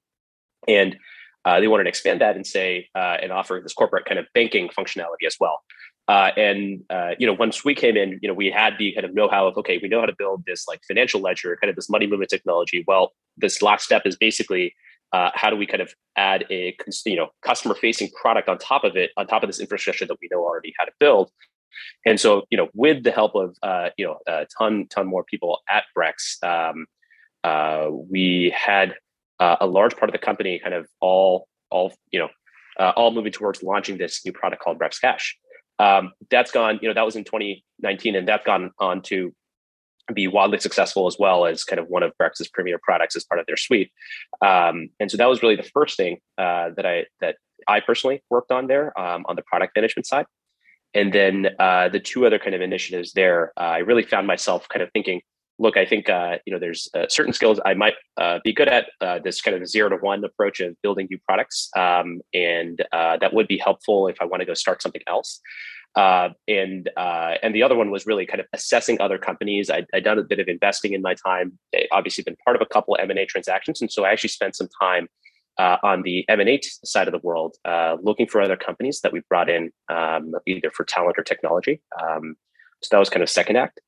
[0.67, 0.95] and
[1.43, 4.27] uh, they wanted to expand that and say uh, and offer this corporate kind of
[4.35, 5.63] banking functionality as well.
[6.07, 9.05] Uh, and uh, you know, once we came in, you know, we had the kind
[9.05, 11.75] of know-how of okay, we know how to build this like financial ledger, kind of
[11.75, 12.83] this money movement technology.
[12.87, 14.75] Well, this last step is basically
[15.11, 18.83] uh, how do we kind of add a you know customer facing product on top
[18.83, 21.31] of it on top of this infrastructure that we know already how to build
[22.05, 25.23] and so you know with the help of uh, you know a ton ton more
[25.23, 26.85] people at brex um,
[27.43, 28.95] uh, we had
[29.39, 32.29] uh, a large part of the company kind of all all you know
[32.79, 35.37] uh, all moving towards launching this new product called Brex Cash.
[35.77, 39.33] Um, that's gone, you know, that was in 2019, and that's gone on to
[40.15, 43.39] be wildly successful as well as kind of one of Brex's premier products as part
[43.39, 43.91] of their suite.
[44.41, 47.35] Um, and so that was really the first thing uh, that I that
[47.67, 50.25] I personally worked on there um, on the product management side.
[50.93, 54.67] And then uh, the two other kind of initiatives there, uh, I really found myself
[54.69, 55.21] kind of thinking,
[55.59, 58.67] look, I think uh, you know there's uh, certain skills I might uh, be good
[58.67, 58.87] at.
[59.23, 63.47] This kind of zero to one approach of building new products, um, and that would
[63.47, 65.41] be helpful if I want to go start something else.
[65.95, 69.69] Uh, and and the other one was really kind of assessing other companies.
[69.69, 71.57] I, I'd done a bit of investing in my time.
[71.75, 74.29] I obviously, been part of a couple M and A transactions, and so I actually
[74.29, 75.07] spent some time.
[75.59, 77.57] on the M&A side of the world,
[78.01, 81.81] looking for other companies that we brought in um, either for talent or technology.
[82.01, 82.35] Um,
[82.81, 83.81] so that was kind of second act.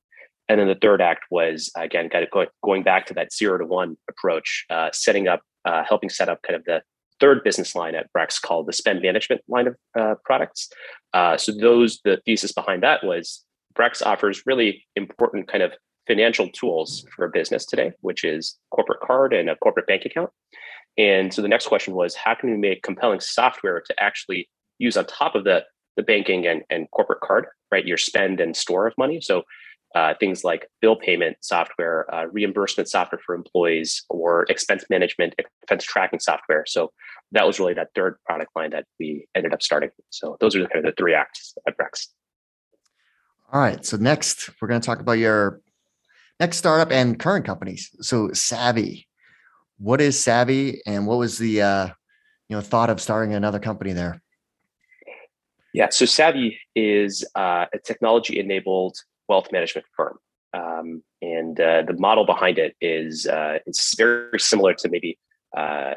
[0.49, 3.57] And then the third act was again kind of going, going back to that zero
[3.57, 6.81] to one approach, uh, setting up, uh, helping set up kind of the
[7.21, 10.69] third business line at Brex called the spend management line of uh, products.
[11.13, 15.71] Uh, so those the thesis behind that was Brex offers really important kind of
[16.07, 20.29] financial tools for a business today, which is corporate card and a corporate bank account.
[20.97, 24.97] And so the next question was, how can we make compelling software to actually use
[24.97, 25.63] on top of the
[25.97, 27.85] the banking and, and corporate card, right?
[27.85, 29.19] Your spend and store of money.
[29.19, 29.43] So
[29.95, 35.83] uh, things like bill payment software, uh, reimbursement software for employees, or expense management, expense
[35.83, 36.63] tracking software.
[36.65, 36.91] So
[37.31, 39.89] that was really that third product line that we ended up starting.
[40.09, 42.07] So those are kind of the three acts at Brex.
[43.51, 43.85] All right.
[43.85, 45.61] So next, we're going to talk about your
[46.39, 47.89] next startup and current companies.
[47.99, 49.07] So Savvy,
[49.77, 51.87] what is Savvy, and what was the uh,
[52.47, 54.21] you know thought of starting another company there?
[55.73, 58.97] Yeah, so Savvy is uh, a technology-enabled
[59.31, 60.15] wealth management firm.
[60.53, 60.87] Um,
[61.21, 65.17] and uh, the model behind it is uh, it's very similar to maybe
[65.57, 65.93] uh,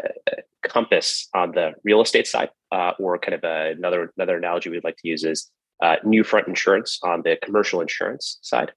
[0.77, 4.88] Compass on the real estate side, uh, or kind of a, another another analogy we'd
[4.90, 5.51] like to use is
[5.83, 8.70] uh, Newfront Insurance on the commercial insurance side.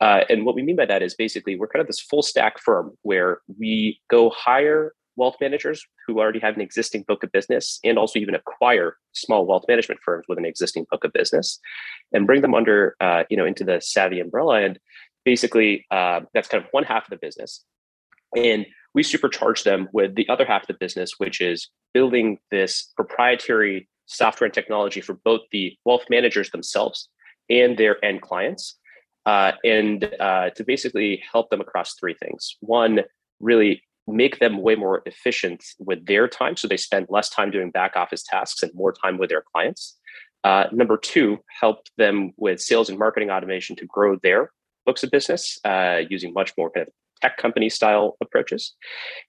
[0.00, 2.54] Uh, and what we mean by that is basically we're kind of this full stack
[2.58, 7.78] firm where we go hire wealth managers who already have an existing book of business
[7.84, 11.60] and also even acquire small wealth management firms with an existing book of business
[12.12, 14.62] and bring them under uh, you know into the savvy umbrella.
[14.62, 14.80] And
[15.24, 17.64] basically uh, that's kind of one half of the business.
[18.34, 22.90] And we supercharge them with the other half of the business which is building this
[22.96, 27.08] proprietary software and technology for both the wealth managers themselves
[27.48, 28.78] and their end clients
[29.26, 32.56] uh, and uh, to basically help them across three things.
[32.60, 33.00] One
[33.38, 37.70] really make them way more efficient with their time so they spend less time doing
[37.70, 39.98] back office tasks and more time with their clients.
[40.42, 44.50] Uh, number two help them with sales and marketing automation to grow their
[44.86, 48.74] books of business uh, using much more kind of tech company style approaches.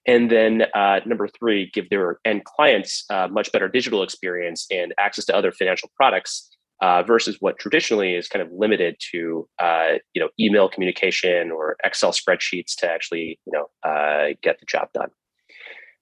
[0.07, 4.93] And then uh, number three give their end clients uh, much better digital experience and
[4.97, 6.49] access to other financial products
[6.81, 11.77] uh, versus what traditionally is kind of limited to uh, you know email communication or
[11.83, 15.09] Excel spreadsheets to actually you know uh, get the job done.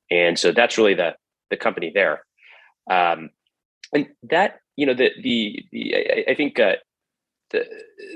[0.10, 1.16] And so that's really the
[1.50, 2.26] the company there,
[2.90, 3.30] um,
[3.94, 6.60] and that you know the the, the I, I think.
[6.60, 6.76] Uh,
[7.52, 7.66] the,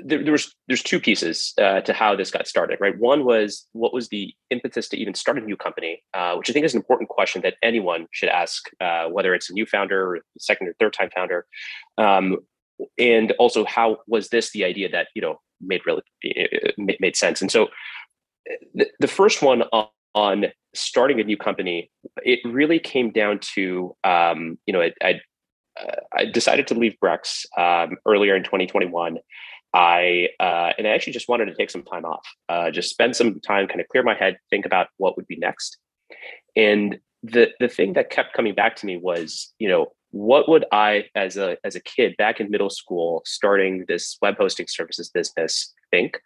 [0.04, 3.66] there, there, was there's two pieces uh, to how this got started right one was
[3.72, 6.72] what was the impetus to even start a new company uh, which i think is
[6.72, 8.70] an important question that anyone should ask
[9.10, 11.46] whether it's a new founder or second or third time founder
[11.98, 12.36] um,
[12.98, 16.02] and also how was this the idea that you know made really
[16.78, 17.40] made sense?
[17.40, 17.68] And so
[18.74, 21.88] the, the first one on, on, starting a new company
[22.24, 25.20] it really came down to um, you know I, I,
[25.80, 29.18] uh, I decided to leave brex um, earlier in 2021
[29.72, 33.14] i uh, and i actually just wanted to take some time off uh, just spend
[33.14, 35.78] some time kind of clear my head think about what would be next.
[36.56, 40.64] And the the thing that kept coming back to me was you know what would
[40.70, 45.10] I, as a as a kid back in middle school, starting this web hosting services
[45.10, 46.20] business, think?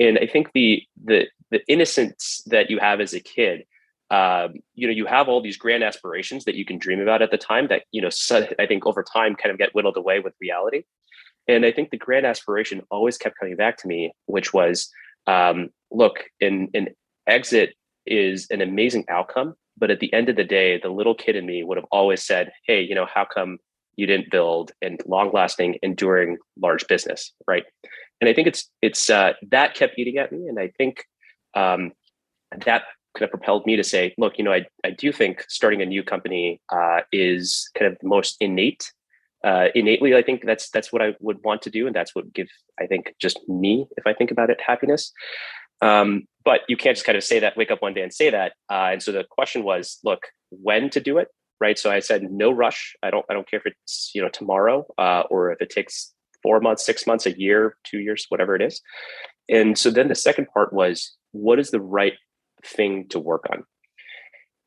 [0.00, 3.64] And I think the the the innocence that you have as a kid,
[4.10, 7.30] um, you know, you have all these grand aspirations that you can dream about at
[7.30, 8.08] the time that you know,
[8.58, 10.84] I think over time kind of get whittled away with reality.
[11.46, 14.90] And I think the grand aspiration always kept coming back to me, which was,
[15.26, 16.88] um, look, in an
[17.26, 17.74] exit
[18.06, 21.46] is an amazing outcome but at the end of the day, the little kid in
[21.46, 23.58] me would have always said, Hey, you know, how come
[23.96, 27.32] you didn't build a long lasting, enduring large business?
[27.46, 27.64] Right.
[28.20, 30.48] And I think it's, it's, uh, that kept eating at me.
[30.48, 31.04] And I think,
[31.54, 31.92] um,
[32.64, 32.84] that
[33.16, 35.86] kind of propelled me to say, look, you know, I, I do think starting a
[35.86, 38.90] new company, uh, is kind of the most innate
[39.46, 42.32] uh, innately, I think that's that's what I would want to do, and that's what
[42.32, 42.48] give
[42.80, 45.12] I think just me, if I think about it, happiness.
[45.82, 48.30] Um, but you can't just kind of say that, wake up one day and say
[48.30, 48.52] that.
[48.70, 50.20] Uh, and so the question was, look,
[50.50, 51.28] when to do it,
[51.60, 51.78] right?
[51.78, 52.94] So I said, no rush.
[53.02, 56.12] I don't, I don't care if it's you know tomorrow uh, or if it takes
[56.42, 58.80] four months, six months, a year, two years, whatever it is.
[59.48, 62.14] And so then the second part was, what is the right
[62.64, 63.64] thing to work on?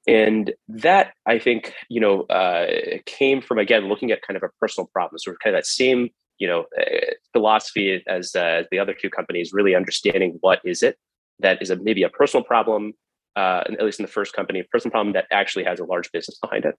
[0.07, 2.67] And that I think you know uh,
[3.05, 6.09] came from again looking at kind of a personal problem, so kind of that same
[6.39, 10.97] you know uh, philosophy as uh, the other two companies, really understanding what is it
[11.39, 12.93] that is a, maybe a personal problem,
[13.35, 16.11] uh, at least in the first company, a personal problem that actually has a large
[16.11, 16.75] business behind it.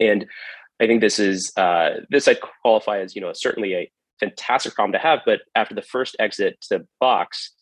[0.00, 0.26] And
[0.80, 4.92] I think this is uh, this I qualify as you know certainly a fantastic problem
[4.92, 5.20] to have.
[5.26, 7.52] But after the first exit to Box,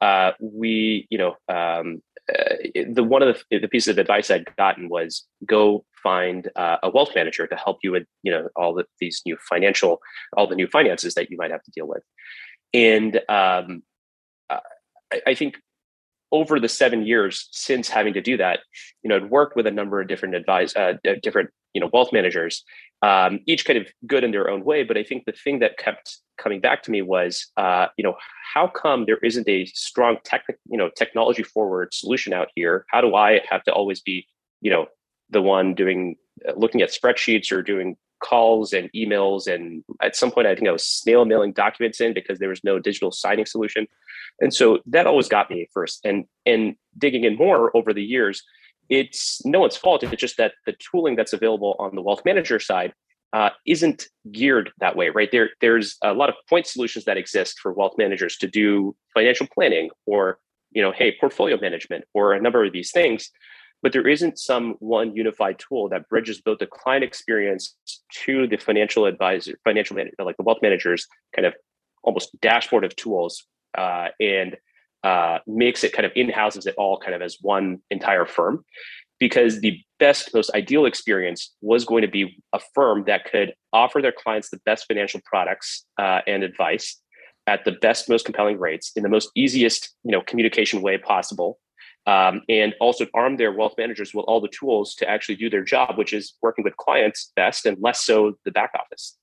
[0.00, 2.02] uh, we you know um,
[2.32, 6.76] uh, the one of the, the, pieces of advice I'd gotten was go find uh,
[6.82, 10.00] a wealth manager to help you with you know all the, these new financial
[10.36, 12.02] all the new finances that you might have to deal with.
[12.74, 13.82] And um,
[15.12, 15.56] I, I think
[16.30, 18.60] over the seven years since having to do that,
[19.02, 22.12] you know, I'd worked with a number of different advise, uh, different you know wealth
[22.12, 22.64] managers,
[23.02, 24.84] um, each kind of good in their own way.
[24.84, 28.16] But I think the thing that kept coming back to me was, uh, you know,
[28.54, 32.86] how come there isn't a strong tech, you know, technology forward solution out here?
[32.90, 34.26] How do I have to always be,
[34.60, 34.86] you know,
[35.30, 36.16] the one doing
[36.48, 39.46] uh, looking at spreadsheets or doing calls and emails?
[39.46, 42.64] And at some point i think i was snail mailing documents in because there was
[42.64, 43.86] no digital signing solution.
[44.40, 46.00] And so that always got me first.
[46.04, 48.42] And and digging in more over the years
[48.88, 50.02] it's no one's fault.
[50.02, 52.94] It's just that the tooling that's available on the wealth manager side
[53.32, 57.58] uh, isn't geared that way right there there's a lot of point solutions that exist
[57.60, 60.38] for wealth managers to do financial planning or
[60.72, 63.30] you know hey portfolio management or a number of these things
[63.82, 67.76] but there isn't some one unified tool that bridges both the client experience
[68.24, 71.54] to the financial advisor, financial manager, like the wealth managers, kind of
[72.02, 73.44] almost dashboard of tools,
[73.76, 74.56] uh, and
[75.04, 78.64] uh, makes it kind of in houses it all kind of as one entire firm.
[79.20, 84.00] Because the best, most ideal experience was going to be a firm that could offer
[84.00, 87.00] their clients the best financial products uh, and advice
[87.46, 91.58] at the best, most compelling rates in the most easiest, you know, communication way possible
[92.06, 95.62] um, and also arm their wealth managers with all the tools to actually do their
[95.62, 99.18] job, which is working with clients best and less so the back office.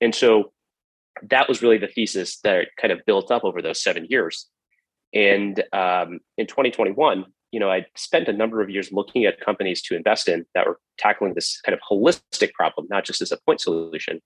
[0.00, 0.52] And so
[1.30, 4.48] that was really the thesis that kind of built up over those seven years.
[5.14, 9.80] And um, in 2021, you know, I spent a number of years looking at companies
[9.82, 13.38] to invest in that were tackling this kind of holistic problem, not just as a
[13.46, 14.20] point solution,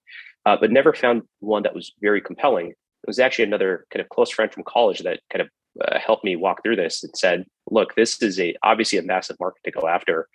[0.46, 2.68] uh, but never found one that was very compelling.
[2.68, 5.48] It was actually another kind of close friend from college that kind of
[5.84, 9.36] uh, helped me walk through this and said, look, this is a obviously a massive
[9.38, 10.26] market to go after.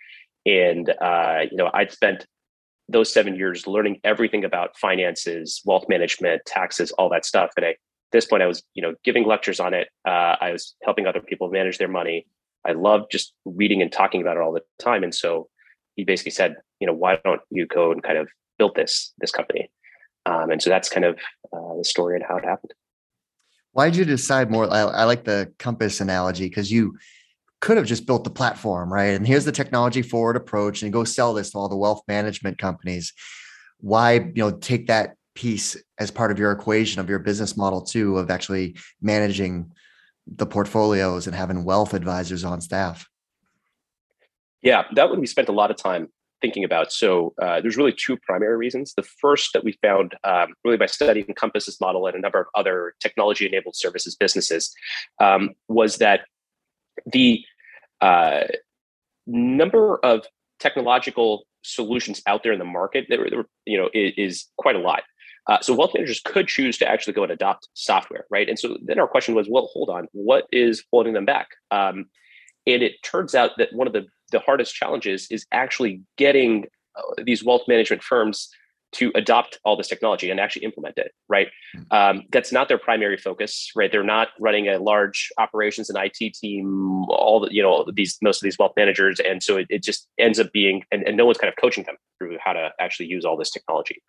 [0.46, 2.26] And uh, you know, I'd spent
[2.88, 7.50] those seven years learning everything about finances, wealth management, taxes, all that stuff.
[7.56, 7.76] And I, at
[8.12, 9.88] this point, I was, you know, giving lectures on it.
[10.06, 12.26] Uh, I was helping other people manage their money.
[12.66, 15.04] I love just reading and talking about it all the time.
[15.04, 15.48] And so
[15.96, 19.30] he basically said, you know, why don't you go and kind of build this this
[19.30, 19.70] company?
[20.26, 21.18] Um, and so that's kind of
[21.52, 22.72] uh, the story and how it happened.
[23.72, 24.72] Why did you decide more?
[24.72, 26.96] I, I like the compass analogy because you
[27.60, 29.14] could have just built the platform, right?
[29.14, 32.58] And here's the technology forward approach and go sell this to all the wealth management
[32.58, 33.12] companies.
[33.80, 37.82] Why, you know, take that piece as part of your equation of your business model
[37.82, 39.72] too, of actually managing
[40.26, 43.08] the portfolios and having wealth advisors on staff?
[44.62, 46.08] Yeah, that one we spent a lot of time
[46.40, 46.92] thinking about.
[46.92, 48.92] So uh, there's really two primary reasons.
[48.94, 52.46] The first that we found um, really by studying Compass's model and a number of
[52.54, 54.74] other technology enabled services businesses
[55.20, 56.20] um, was that
[57.06, 57.42] the
[58.00, 58.44] uh,
[59.26, 60.26] number of
[60.60, 64.78] technological solutions out there in the market that were, you know is, is quite a
[64.78, 65.02] lot.
[65.46, 68.48] Uh, so wealth managers could choose to actually go and adopt software, right?
[68.48, 71.48] And so then our question was, well, hold on, what is holding them back?
[71.70, 72.06] Um,
[72.66, 76.64] and it turns out that one of the the hardest challenges is actually getting
[76.96, 78.48] uh, these wealth management firms
[78.94, 81.82] to adopt all this technology and actually implement it right hmm.
[81.90, 86.34] um, that's not their primary focus right they're not running a large operations and it
[86.34, 89.82] team all the you know these most of these wealth managers and so it, it
[89.82, 92.70] just ends up being and, and no one's kind of coaching them through how to
[92.80, 94.02] actually use all this technology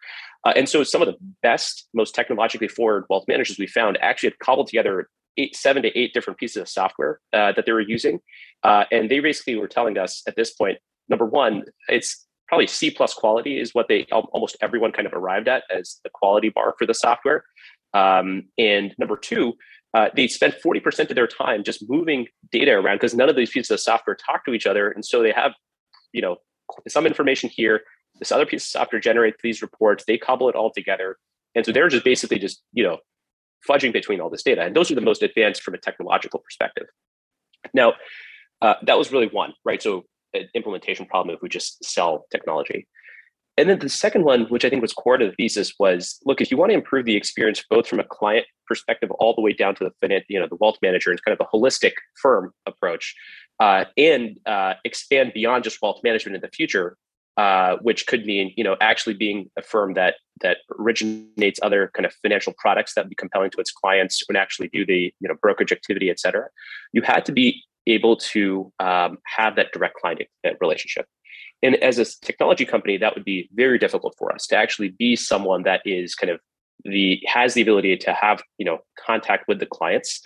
[0.46, 4.30] uh, and so some of the best most technologically forward wealth managers we found actually
[4.30, 7.82] had cobbled together eight, seven to eight different pieces of software uh, that they were
[7.82, 8.20] using.
[8.64, 10.78] Uh, and they basically were telling us at this point,
[11.10, 15.48] number one, it's probably C plus quality is what they almost everyone kind of arrived
[15.48, 17.44] at as the quality bar for the software.
[17.94, 19.54] Um, and number two,
[19.94, 23.52] uh, they spend 40% of their time just moving data around because none of these
[23.52, 24.92] pieces of software talk to each other.
[24.92, 25.54] And so they have,
[26.12, 26.36] you know,
[26.88, 27.82] some information here.
[28.20, 30.04] This other piece of software generates these reports.
[30.06, 31.18] They cobble it all together.
[31.56, 32.98] And so they're just basically just, you know,
[33.68, 34.62] fudging between all this data.
[34.62, 36.88] And those are the most advanced from a technological perspective.
[37.74, 37.94] Now,
[38.62, 39.82] uh, that was really one, right?
[39.82, 42.88] So, an implementation problem if we just sell technology.
[43.58, 46.42] And then the second one, which I think was core to the thesis, was look,
[46.42, 49.54] if you want to improve the experience both from a client perspective all the way
[49.54, 52.52] down to the finance, you know, the wealth manager and kind of the holistic firm
[52.66, 53.16] approach,
[53.60, 56.98] uh, and uh, expand beyond just wealth management in the future,
[57.38, 62.06] uh, which could mean you know actually being a firm that that originates other kind
[62.06, 65.36] of financial products that be compelling to its clients and actually do the you know
[65.42, 66.48] brokerage activity, et cetera.
[66.92, 70.22] You had to be able to um, have that direct client
[70.60, 71.06] relationship.
[71.64, 75.16] And as a technology company, that would be very difficult for us to actually be
[75.16, 76.40] someone that is kind of
[76.84, 80.22] the has the ability to have you know contact with the clients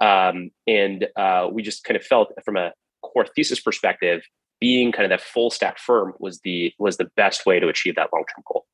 [0.00, 4.22] um, and uh, we just kind of felt from a core thesis perspective
[4.60, 7.96] being kind of that full stack firm was the was the best way to achieve
[7.96, 8.64] that long term goal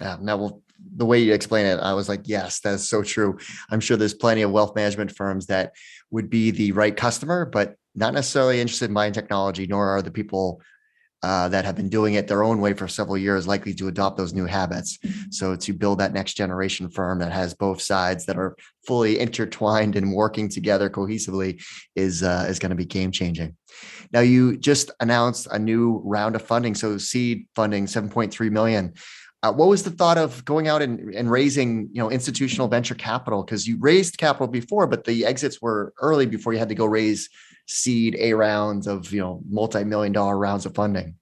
[0.00, 0.62] yeah now well
[0.96, 3.38] the way you explain it i was like yes that's so true
[3.70, 5.72] i'm sure there's plenty of wealth management firms that
[6.10, 10.10] would be the right customer but not necessarily interested in buying technology nor are the
[10.10, 10.60] people
[11.22, 14.16] uh, that have been doing it their own way for several years likely to adopt
[14.16, 14.98] those new habits.
[15.30, 19.96] So to build that next generation firm that has both sides that are fully intertwined
[19.96, 21.60] and working together cohesively
[21.96, 23.56] is uh, is going to be game changing.
[24.12, 28.50] Now you just announced a new round of funding, so seed funding, seven point three
[28.50, 28.94] million.
[29.42, 32.94] Uh, what was the thought of going out and, and raising you know institutional venture
[32.94, 33.42] capital?
[33.42, 36.86] Because you raised capital before but the exits were early before you had to go
[36.86, 37.28] raise
[37.66, 41.14] seed a rounds of you know multi-million dollar rounds of funding.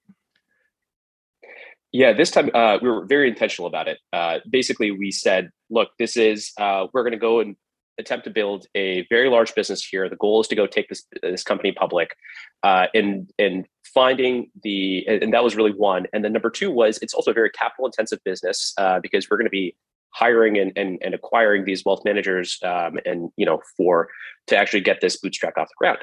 [1.92, 3.98] Yeah this time uh, we were very intentional about it.
[4.12, 7.56] Uh, basically we said look this is uh, we're going to go and
[7.98, 10.08] attempt to build a very large business here.
[10.08, 12.16] The goal is to go take this this company public
[12.62, 13.66] uh, and and
[13.96, 16.06] finding the and that was really one.
[16.12, 19.38] And then number two was it's also a very capital intensive business uh, because we're
[19.38, 19.74] going to be
[20.10, 24.08] hiring and, and, and acquiring these wealth managers um, and you know for
[24.48, 25.98] to actually get this bootstrap off the ground.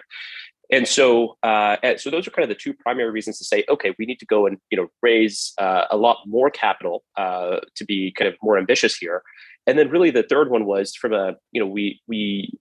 [0.71, 3.93] And so uh, so those are kind of the two primary reasons to say okay
[3.99, 7.85] we need to go and you know raise uh, a lot more capital uh, to
[7.85, 9.21] be kind of more ambitious here.
[9.67, 12.57] And then really the third one was from a you know we we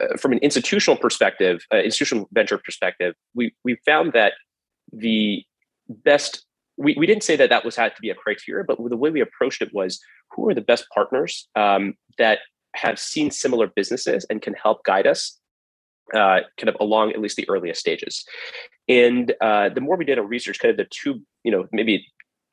[0.00, 4.32] uh, from an institutional perspective uh, institutional venture perspective we we found that
[4.92, 5.44] the
[5.88, 8.96] best we, we didn't say that that was had to be a criteria, but the
[8.96, 9.98] way we approached it was
[10.32, 12.40] who are the best partners um, that
[12.74, 15.40] have seen similar businesses and can help guide us
[16.14, 18.24] uh, kind of along at least the earliest stages.
[18.88, 22.06] And uh, the more we did our research, kind of the two, you know, maybe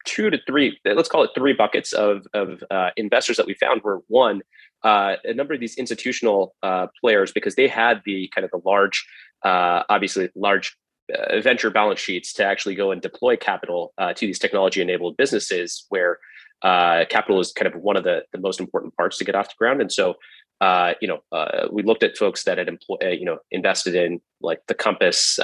[0.06, 3.82] two to three, let's call it three buckets of, of uh, investors that we found
[3.84, 4.42] were one,
[4.84, 8.62] uh, a number of these institutional uh, players, because they had the kind of the
[8.66, 9.06] large,
[9.44, 10.76] uh, obviously large
[11.14, 15.18] uh, venture balance sheets to actually go and deploy capital uh, to these technology enabled
[15.18, 16.20] businesses where
[16.62, 19.50] uh, capital is kind of one of the, the most important parts to get off
[19.50, 19.82] the ground.
[19.82, 20.16] And so,
[20.62, 24.22] uh, you know, uh, we looked at folks that had uh, you know, invested in
[24.40, 25.38] like the Compass,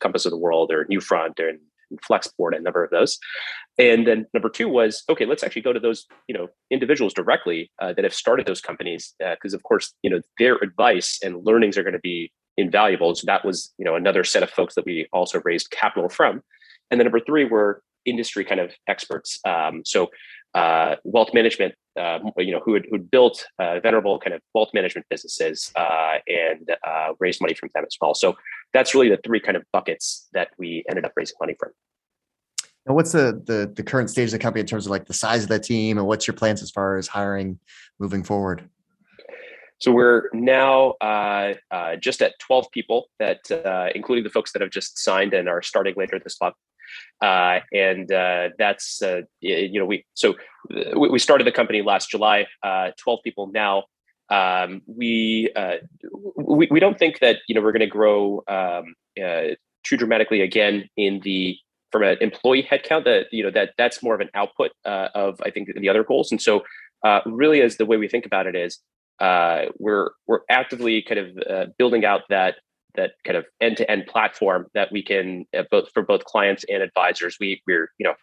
[0.00, 1.52] Compass of the World or Newfront or
[2.06, 3.18] Flexport, and a number of those.
[3.78, 5.24] And then number two was okay.
[5.24, 9.54] Let's actually go to those you know individuals directly that have started those companies because
[9.54, 13.14] of course you know their advice and learnings are going to be invaluable.
[13.14, 16.42] So that was, you know, another set of folks that we also raised capital from.
[16.90, 19.38] And then number three were industry kind of experts.
[19.46, 20.10] Um, so
[20.54, 24.70] uh, wealth management, uh, you know, who had, who built uh, venerable kind of wealth
[24.74, 28.14] management businesses uh, and uh, raised money from them as well.
[28.14, 28.34] So
[28.74, 31.70] that's really the three kind of buckets that we ended up raising money from.
[32.86, 35.12] And what's the, the the current stage of the company in terms of like the
[35.12, 37.58] size of the team and what's your plans as far as hiring
[37.98, 38.66] moving forward?
[39.78, 44.62] So we're now uh, uh, just at 12 people, that uh, including the folks that
[44.62, 46.56] have just signed and are starting later this month.
[47.20, 50.34] Uh, and uh, that's uh, you know we so
[50.96, 52.46] we started the company last July.
[52.62, 53.84] 12 people now.
[54.30, 55.50] Um, we,
[56.36, 60.88] we we don't think that you know we're going to grow um, too dramatically again
[60.96, 61.56] in the
[61.92, 63.04] from an employee headcount.
[63.04, 66.32] That you know that that's more of an output of I think the other goals.
[66.32, 66.64] And so
[67.26, 68.80] really, as the way we think about it is
[69.20, 72.56] uh, we're we're actively kind of uh, building out that
[72.94, 76.64] that kind of end to end platform that we can uh, both for both clients
[76.68, 77.36] and advisors.
[77.40, 78.14] We we're you know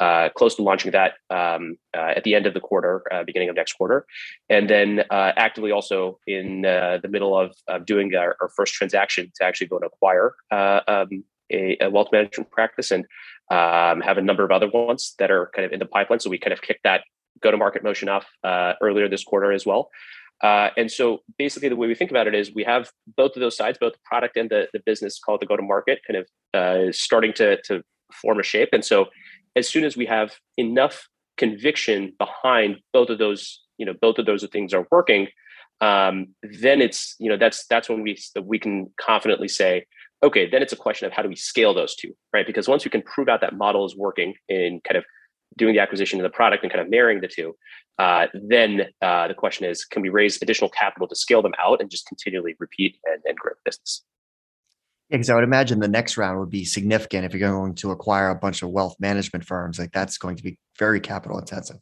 [0.00, 3.48] uh, close to launching that um, uh, at the end of the quarter, uh, beginning
[3.48, 4.04] of next quarter,
[4.48, 9.44] and then actively also in the middle of, of doing our, our, first transaction to
[9.44, 13.04] actually go and acquire um, a, a, wealth management practice and
[13.50, 16.18] um, have a number of other ones that are kind of in the pipeline.
[16.18, 17.04] So we kind of kicked that
[17.40, 18.26] go to market motion off
[18.82, 19.90] earlier this quarter as well.
[20.42, 23.40] Uh, and so basically the way we think about it is we have both of
[23.40, 26.92] those sides, both the product and the, the business called the go-to-market kind of uh,
[26.92, 27.82] starting to, to
[28.12, 28.70] form a shape.
[28.72, 29.06] And so
[29.56, 34.26] as soon as we have enough conviction behind both of those you know both of
[34.26, 35.26] those things are working
[35.80, 39.84] um, then it's you know that's that's when we we can confidently say
[40.22, 42.84] okay then it's a question of how do we scale those two right because once
[42.84, 45.04] you can prove out that model is working in kind of
[45.56, 47.56] doing the acquisition of the product and kind of marrying the two
[47.98, 51.80] uh, then uh, the question is can we raise additional capital to scale them out
[51.80, 54.02] and just continually repeat and, and grow the business
[55.10, 57.90] yeah, because I would imagine the next round would be significant if you're going to
[57.90, 59.78] acquire a bunch of wealth management firms.
[59.78, 61.76] Like that's going to be very capital intensive.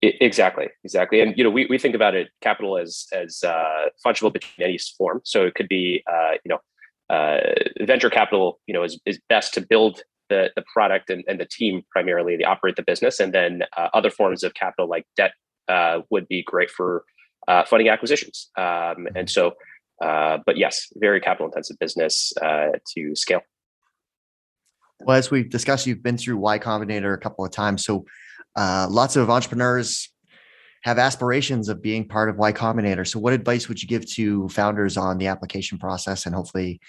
[0.00, 4.32] Exactly, exactly, and you know we, we think about it capital as as uh, fungible
[4.32, 5.20] between any form.
[5.22, 7.38] So it could be uh, you know uh,
[7.82, 10.02] venture capital you know is, is best to build
[10.32, 13.88] the the product and, and the team primarily they operate the business, and then uh,
[13.94, 15.32] other forms of capital like debt
[15.68, 17.04] uh, would be great for
[17.48, 18.50] uh, funding acquisitions.
[18.56, 19.54] Um, and so,
[20.00, 22.32] but yes, very capital intensive business
[22.94, 23.42] to scale.
[25.04, 28.04] Well, as we've discussed, you've been through Y Combinator a couple of times, so
[28.56, 30.08] uh, lots of entrepreneurs
[30.82, 33.06] have aspirations of being part of Y Combinator.
[33.06, 36.80] So, what advice would you give to founders on the application process and hopefully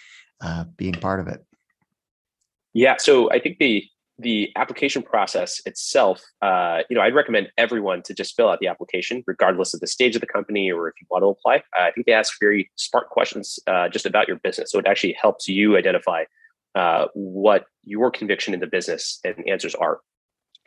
[0.41, 1.43] uh, being part of it?
[2.73, 3.85] Yeah, so I think the
[4.19, 8.67] the application process itself, uh, you know, I'd recommend everyone to just fill out the
[8.67, 11.63] application, regardless of the stage of the company or if you want to apply.
[11.77, 14.87] Uh, I think they ask very smart questions uh, just about your business, so it
[14.87, 16.25] actually helps you identify
[16.75, 19.99] uh, what your conviction in the business and answers are.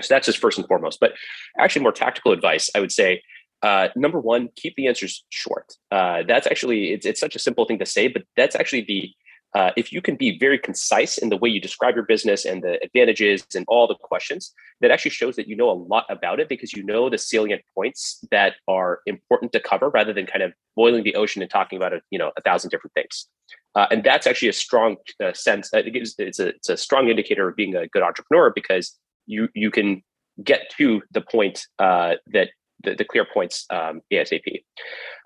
[0.02, 0.98] So that's just first and foremost.
[1.00, 1.12] But
[1.58, 3.22] actually, more tactical advice, I would say.
[3.62, 5.72] Uh, number one, keep the answers short.
[5.90, 9.10] Uh, that's actually it's, it's such a simple thing to say, but that's actually the
[9.56, 12.62] uh, if you can be very concise in the way you describe your business and
[12.62, 14.52] the advantages and all the questions,
[14.82, 17.62] that actually shows that you know a lot about it because you know the salient
[17.74, 21.78] points that are important to cover rather than kind of boiling the ocean and talking
[21.78, 23.28] about a, you know a thousand different things.
[23.74, 25.70] Uh, and that's actually a strong uh, sense.
[25.72, 28.94] It gives, it's a it's a strong indicator of being a good entrepreneur because
[29.24, 30.02] you you can
[30.44, 32.50] get to the point uh, that
[32.82, 34.62] the, the, clear points um, ASAP.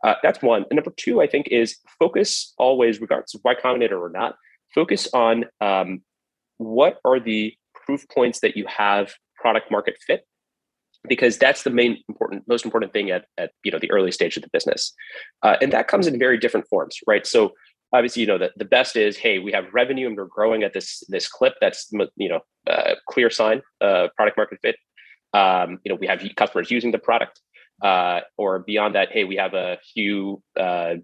[0.04, 0.64] Uh, that's one.
[0.70, 4.36] And number two, I think, is focus always, regardless of Y Combinator or not,
[4.74, 6.02] focus on um,
[6.58, 10.26] what are the proof points that you have product market fit,
[11.08, 14.36] because that's the main important, most important thing at, at you know the early stage
[14.36, 14.92] of the business,
[15.42, 17.26] uh, and that comes in very different forms, right?
[17.26, 17.52] So
[17.92, 20.72] obviously you know the, the best is hey we have revenue and we're growing at
[20.72, 24.76] this this clip that's you know uh, clear sign uh, product market fit
[25.34, 27.40] um, you know we have customers using the product
[27.82, 30.94] uh, or beyond that hey we have a few uh,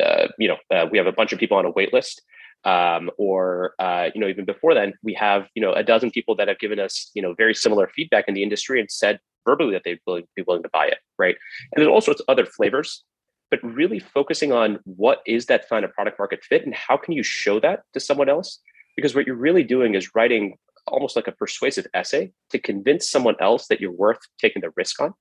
[0.00, 2.22] uh, you know uh, we have a bunch of people on a wait list.
[2.64, 3.74] Um, or
[4.12, 6.80] you know even before then we have you know a dozen people that have given
[6.80, 10.00] us you know very similar feedback in the industry and said verbally that they'd
[10.34, 11.36] be willing to buy it right?
[11.72, 13.04] And there's all sorts of other flavors
[13.50, 17.12] but really focusing on what is that sign of product market fit and how can
[17.14, 18.60] you show that to someone else?
[18.96, 20.56] Because what you're really doing is writing
[20.88, 25.00] almost like a persuasive essay to convince someone else that you're worth taking the risk
[25.00, 25.14] on.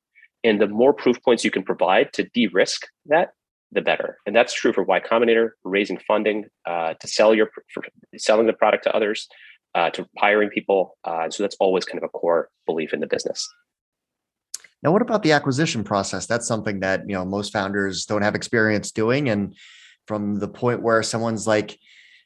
[0.43, 3.29] And the more proof points you can provide to de-risk that
[3.71, 4.17] the better.
[4.25, 7.49] And that's true for y combinator raising funding uh, to sell your
[8.17, 9.27] selling the product to others
[9.75, 13.07] uh, to hiring people uh, so that's always kind of a core belief in the
[13.07, 13.47] business.
[14.81, 16.27] Now, what about the acquisition process?
[16.27, 19.55] That's something that you know most founders don't have experience doing, and
[20.07, 21.79] from the point where someone's like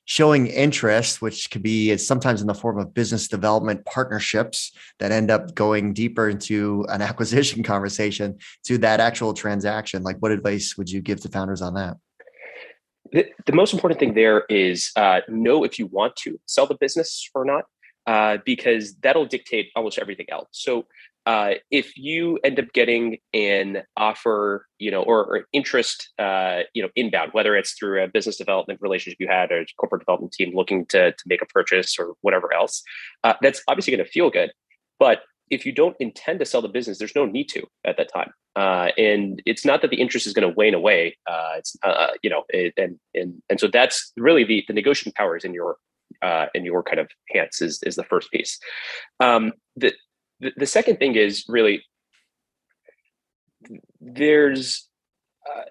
[0.10, 5.30] showing interest, which could be sometimes in the form of business development partnerships that end
[5.30, 10.02] up going deeper into an acquisition conversation to that actual transaction.
[10.02, 11.98] Like, what advice would you give to founders on that?
[13.12, 16.78] The, the most important thing there is uh, know if you want to sell the
[16.80, 17.66] business or not,
[18.08, 20.48] uh, because that'll dictate almost everything else.
[20.50, 20.88] So
[21.26, 26.82] uh, if you end up getting an offer, you know, or, or interest, uh, you
[26.82, 30.56] know, inbound, whether it's through a business development relationship you had or corporate development team
[30.56, 32.82] looking to, to make a purchase or whatever else,
[33.24, 34.52] uh, that's obviously going to feel good.
[34.98, 38.12] But if you don't intend to sell the business, there's no need to at that
[38.14, 38.32] time.
[38.56, 41.18] Uh, and it's not that the interest is going to wane away.
[41.30, 45.14] Uh, it's uh, you know, it, and and and so that's really the the negotiating
[45.14, 45.78] power is in your
[46.22, 48.60] uh, in your kind of hands is is the first piece.
[49.20, 49.94] Um, the
[50.40, 51.84] the, the second thing is really
[54.00, 54.88] there's
[55.50, 55.64] uh,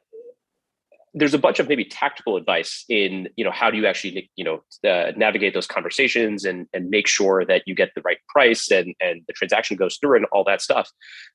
[1.14, 4.44] there's a bunch of maybe tactical advice in you know how do you actually you
[4.44, 8.70] know uh, navigate those conversations and and make sure that you get the right price
[8.70, 10.90] and and the transaction goes through and all that stuff.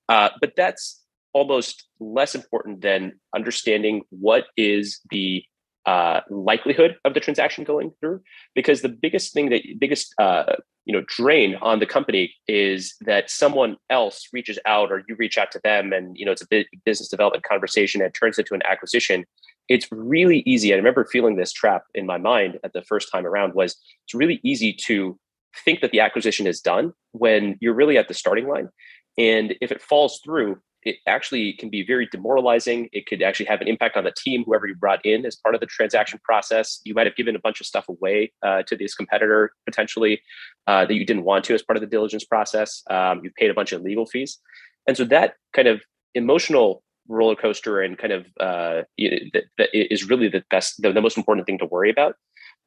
[0.10, 1.02] Uh, but that's
[1.34, 5.44] almost less important than understanding what is the
[5.86, 8.22] uh, likelihood of the transaction going through
[8.56, 10.56] because the biggest thing that biggest uh,
[10.86, 15.38] you know drain on the company is that someone else reaches out or you reach
[15.38, 18.62] out to them and you know it's a business development conversation and turns into an
[18.64, 19.26] acquisition.
[19.70, 23.26] It's really easy i remember feeling this trap in my mind at the first time
[23.26, 25.18] around was it's really easy to
[25.64, 28.70] think that the acquisition is done when you're really at the starting line.
[29.18, 32.90] And if it falls through, it actually can be very demoralizing.
[32.92, 35.56] It could actually have an impact on the team, whoever you brought in as part
[35.56, 36.82] of the transaction process.
[36.84, 40.22] You might have given a bunch of stuff away uh, to this competitor potentially
[40.68, 42.84] uh, that you didn't want to as part of the diligence process.
[42.90, 44.40] Um, you've paid a bunch of legal fees.
[44.88, 45.82] And so that kind of
[46.16, 51.02] emotional roller coaster and kind of uh, that, that is really the best, the, the,
[51.02, 52.16] most important thing to worry about.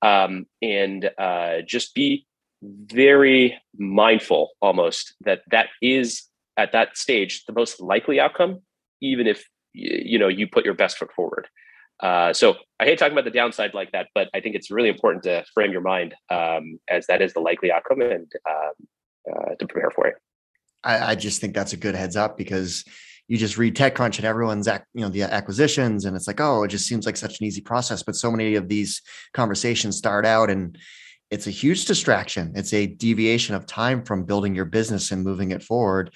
[0.03, 2.27] Um, and uh, just be
[2.63, 6.25] very mindful almost that that is
[6.57, 8.61] at that stage the most likely outcome,
[9.01, 11.49] even if you know you put your best foot forward.
[12.01, 14.89] Uh, so I hate talking about the downside like that, but I think it's really
[14.89, 18.73] important to frame your mind um, as that is the likely outcome and um,
[19.31, 20.17] uh, to prepare for it.
[20.85, 22.85] I, I, just think that's a good heads up because
[23.29, 26.69] you just read TechCrunch and everyone's you know the acquisitions and it's like oh it
[26.69, 29.01] just seems like such an easy process, but so many of these
[29.33, 30.79] conversations start out and
[31.31, 32.53] it's a huge distraction.
[32.55, 36.15] It's a deviation of time from building your business and moving it forward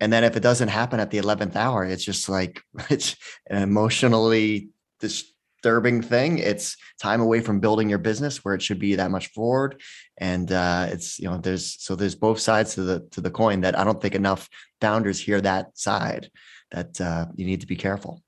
[0.00, 3.16] and then if it doesn't happen at the 11th hour it's just like it's
[3.48, 4.70] an emotionally
[5.00, 6.38] disturbing thing.
[6.38, 9.80] It's time away from building your business where it should be that much forward.
[10.18, 13.62] And uh, it's you know there's so there's both sides to the to the coin
[13.62, 14.48] that i don't think enough
[14.80, 16.30] founders hear that side
[16.70, 18.22] that uh, you need to be careful.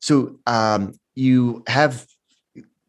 [0.00, 2.06] So um, you have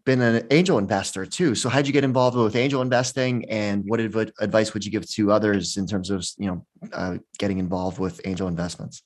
[0.08, 1.53] been an angel investor too.
[1.53, 5.32] So how'd you get involved with angel investing and what advice would you give to
[5.34, 9.03] others in terms of, you know, uh, getting involved with angel investments?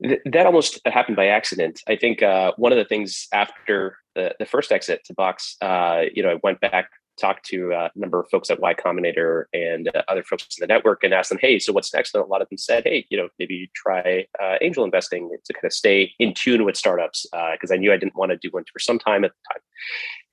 [0.00, 1.80] That almost happened by accident.
[1.88, 6.02] I think uh, one of the things after the, the first exit to Box, uh,
[6.14, 9.44] you know, I went back talked to uh, a number of folks at Y Combinator
[9.52, 12.14] and uh, other folks in the network and asked them, hey, so what's next?
[12.14, 15.52] And a lot of them said, hey, you know, maybe try uh, angel investing to
[15.52, 18.36] kind of stay in tune with startups because uh, I knew I didn't want to
[18.36, 19.62] do one for some time at the time.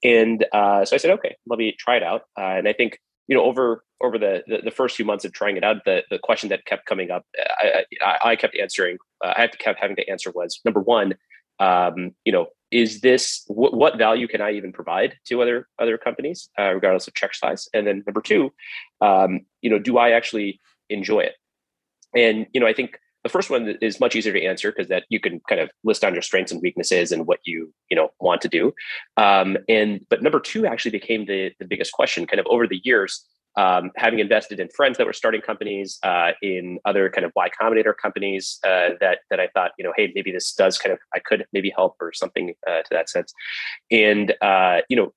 [0.03, 2.21] And uh, so I said, okay, let me try it out.
[2.37, 5.33] Uh, and I think you know over over the, the, the first few months of
[5.33, 7.25] trying it out, the the question that kept coming up,
[7.59, 8.97] I I, I kept answering.
[9.21, 11.15] I kept having to answer was number one,
[11.59, 15.97] um, you know, is this wh- what value can I even provide to other other
[15.97, 17.67] companies, uh, regardless of check size?
[17.73, 18.51] And then number two,
[19.01, 21.35] um, you know, do I actually enjoy it?
[22.15, 25.03] And you know, I think the first one is much easier to answer because that
[25.09, 28.09] you can kind of list down your strengths and weaknesses and what you you know
[28.19, 28.73] want to do.
[29.17, 32.81] Um, and but number two actually became the the biggest question, kind of over the
[32.83, 33.25] years
[33.57, 37.49] um, having invested in friends that were starting companies, uh, in other kind of Y
[37.59, 40.99] Combinator companies uh, that that I thought, you know, hey, maybe this does kind of
[41.13, 43.33] I could maybe help or something uh, to that sense.
[43.91, 45.13] And uh, you know,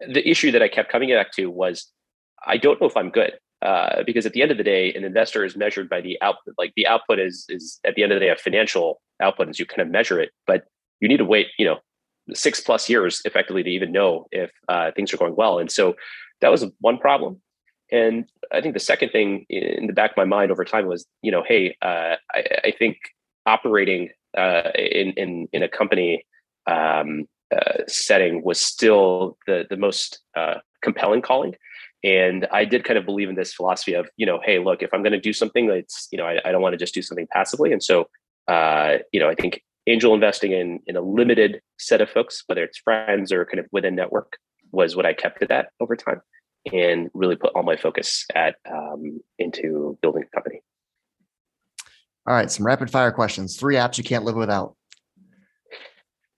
[0.00, 1.90] the issue that I kept coming back to was
[2.44, 3.34] I don't know if I'm good.
[3.60, 6.54] Uh, because at the end of the day, an investor is measured by the output.
[6.58, 9.58] Like the output is is at the end of the day a financial output as
[9.58, 10.64] you kind of measure it, but
[11.00, 11.78] you need to wait, you know,
[12.34, 15.58] six plus years effectively to even know if uh, things are going well.
[15.58, 15.96] And so
[16.40, 17.40] that was one problem.
[17.90, 21.06] And I think the second thing in the back of my mind over time was,
[21.22, 22.98] you know, hey, uh, I, I, think
[23.46, 26.24] operating uh, in, in in a company
[26.66, 31.54] um, uh, setting was still the the most uh, compelling calling.
[32.04, 34.94] And I did kind of believe in this philosophy of, you know, hey, look, if
[34.94, 37.02] I'm going to do something, it's, you know, I, I don't want to just do
[37.02, 37.72] something passively.
[37.72, 38.08] And so,
[38.46, 42.62] uh, you know, I think angel investing in in a limited set of folks, whether
[42.62, 44.36] it's friends or kind of within network,
[44.70, 46.20] was what I kept it at over time
[46.72, 50.60] and really put all my focus at um, into building a company.
[52.26, 53.56] All right, some rapid fire questions.
[53.56, 54.76] Three apps you can't live without.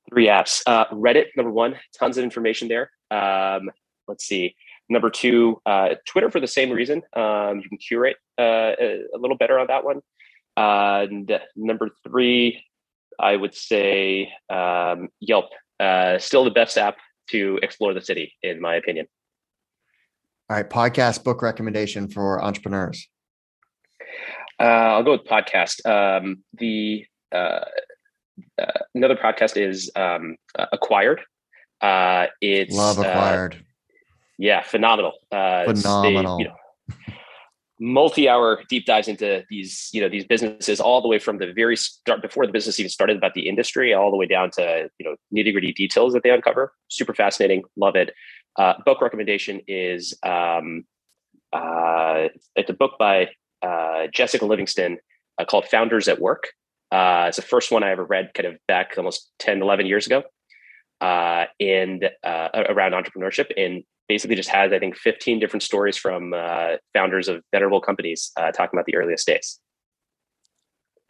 [0.08, 0.62] Three apps.
[0.66, 2.90] Uh, Reddit, number one, tons of information there.
[3.10, 3.70] Um,
[4.06, 4.54] let's see.
[4.88, 7.02] Number two, uh, Twitter for the same reason.
[7.14, 10.00] Um, you can curate uh, a, a, little better on that one.
[10.56, 12.64] and number three,
[13.18, 15.50] I would say um, Yelp.
[15.78, 16.98] Uh, still the best app
[17.30, 19.06] to explore the city, in my opinion.
[20.50, 23.08] All right, podcast book recommendation for entrepreneurs.
[24.58, 25.86] Uh, I'll go with podcast.
[25.86, 27.60] Um, the uh,
[28.60, 30.34] uh, another podcast is um,
[30.72, 31.20] Acquired.
[31.80, 33.64] Uh, it's love uh, Acquired.
[34.38, 35.12] yeah, phenomenal.
[35.30, 36.38] Uh, phenomenal.
[36.38, 36.56] They, you know,
[37.78, 41.76] multi-hour deep dives into these you know these businesses all the way from the very
[41.76, 45.08] start before the business even started about the industry all the way down to you
[45.08, 48.12] know nitty gritty details that they uncover super fascinating love it
[48.56, 50.84] uh, book recommendation is um,
[51.52, 53.30] uh, it's a book by
[53.62, 54.98] uh, Jessica Livingston
[55.38, 56.48] uh, called Founders at Work.
[56.92, 60.06] Uh, it's the first one I ever read kind of back almost 10, 11 years
[60.06, 60.24] ago
[61.00, 66.34] uh, and around entrepreneurship and basically just has, I think, 15 different stories from
[66.92, 69.60] founders of venerable companies talking about the earliest days.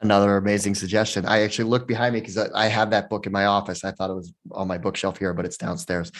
[0.02, 1.26] Another amazing suggestion.
[1.26, 3.84] I actually looked behind me because I, I have that book in my office.
[3.84, 6.10] I thought it was on my bookshelf here, but it's downstairs.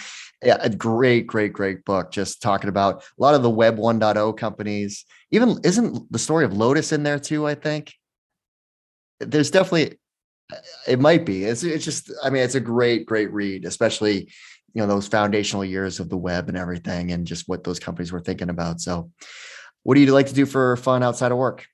[0.43, 2.11] Yeah, a great, great, great book.
[2.11, 5.05] Just talking about a lot of the Web 1.0 companies.
[5.31, 7.47] Even isn't the story of Lotus in there too?
[7.47, 7.93] I think
[9.21, 9.99] there's definitely
[10.51, 10.57] uh,
[10.89, 11.45] it might be.
[11.45, 14.33] It's it's just I mean it's a great, great read, especially
[14.73, 18.11] you know those foundational years of the web and everything, and just what those companies
[18.11, 18.81] were thinking about.
[18.81, 19.11] So,
[19.83, 21.67] what do you like to do for fun outside of work?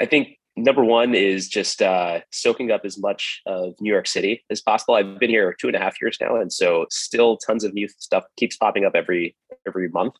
[0.00, 4.44] I think number one is just uh, soaking up as much of New York City
[4.50, 4.94] as possible.
[4.94, 7.88] I've been here two and a half years now, and so still tons of new
[7.88, 9.36] stuff keeps popping up every
[9.66, 10.14] every month.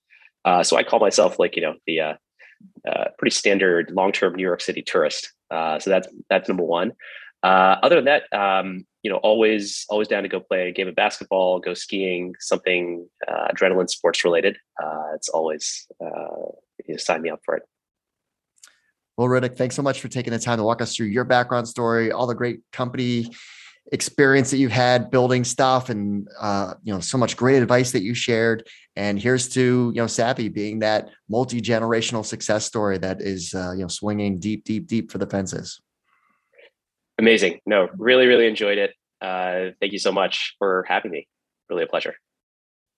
[0.45, 2.14] Uh, so I call myself like you know the uh,
[2.89, 5.32] uh pretty standard long term New York City tourist.
[5.51, 6.93] Uh, so that's that's number one.
[7.43, 10.89] Uh, other than that, um, you know, always always down to go play a game
[10.89, 14.57] of basketball, go skiing, something adrenaline sports related.
[15.14, 17.62] it's always you know, sign me up for it.
[19.19, 21.66] Well, Ritik, thanks so much for taking the time to walk us through your background
[21.66, 23.29] story, all the great company
[23.91, 28.03] experience that you've had building stuff, and uh, you know so much great advice that
[28.03, 28.69] you shared.
[28.95, 33.73] And here's to you know Savvy being that multi generational success story that is uh,
[33.73, 35.81] you know swinging deep, deep, deep for the fences.
[37.19, 37.59] Amazing.
[37.66, 38.95] No, really, really enjoyed it.
[39.21, 41.27] Uh, thank you so much for having me.
[41.69, 42.14] Really a pleasure.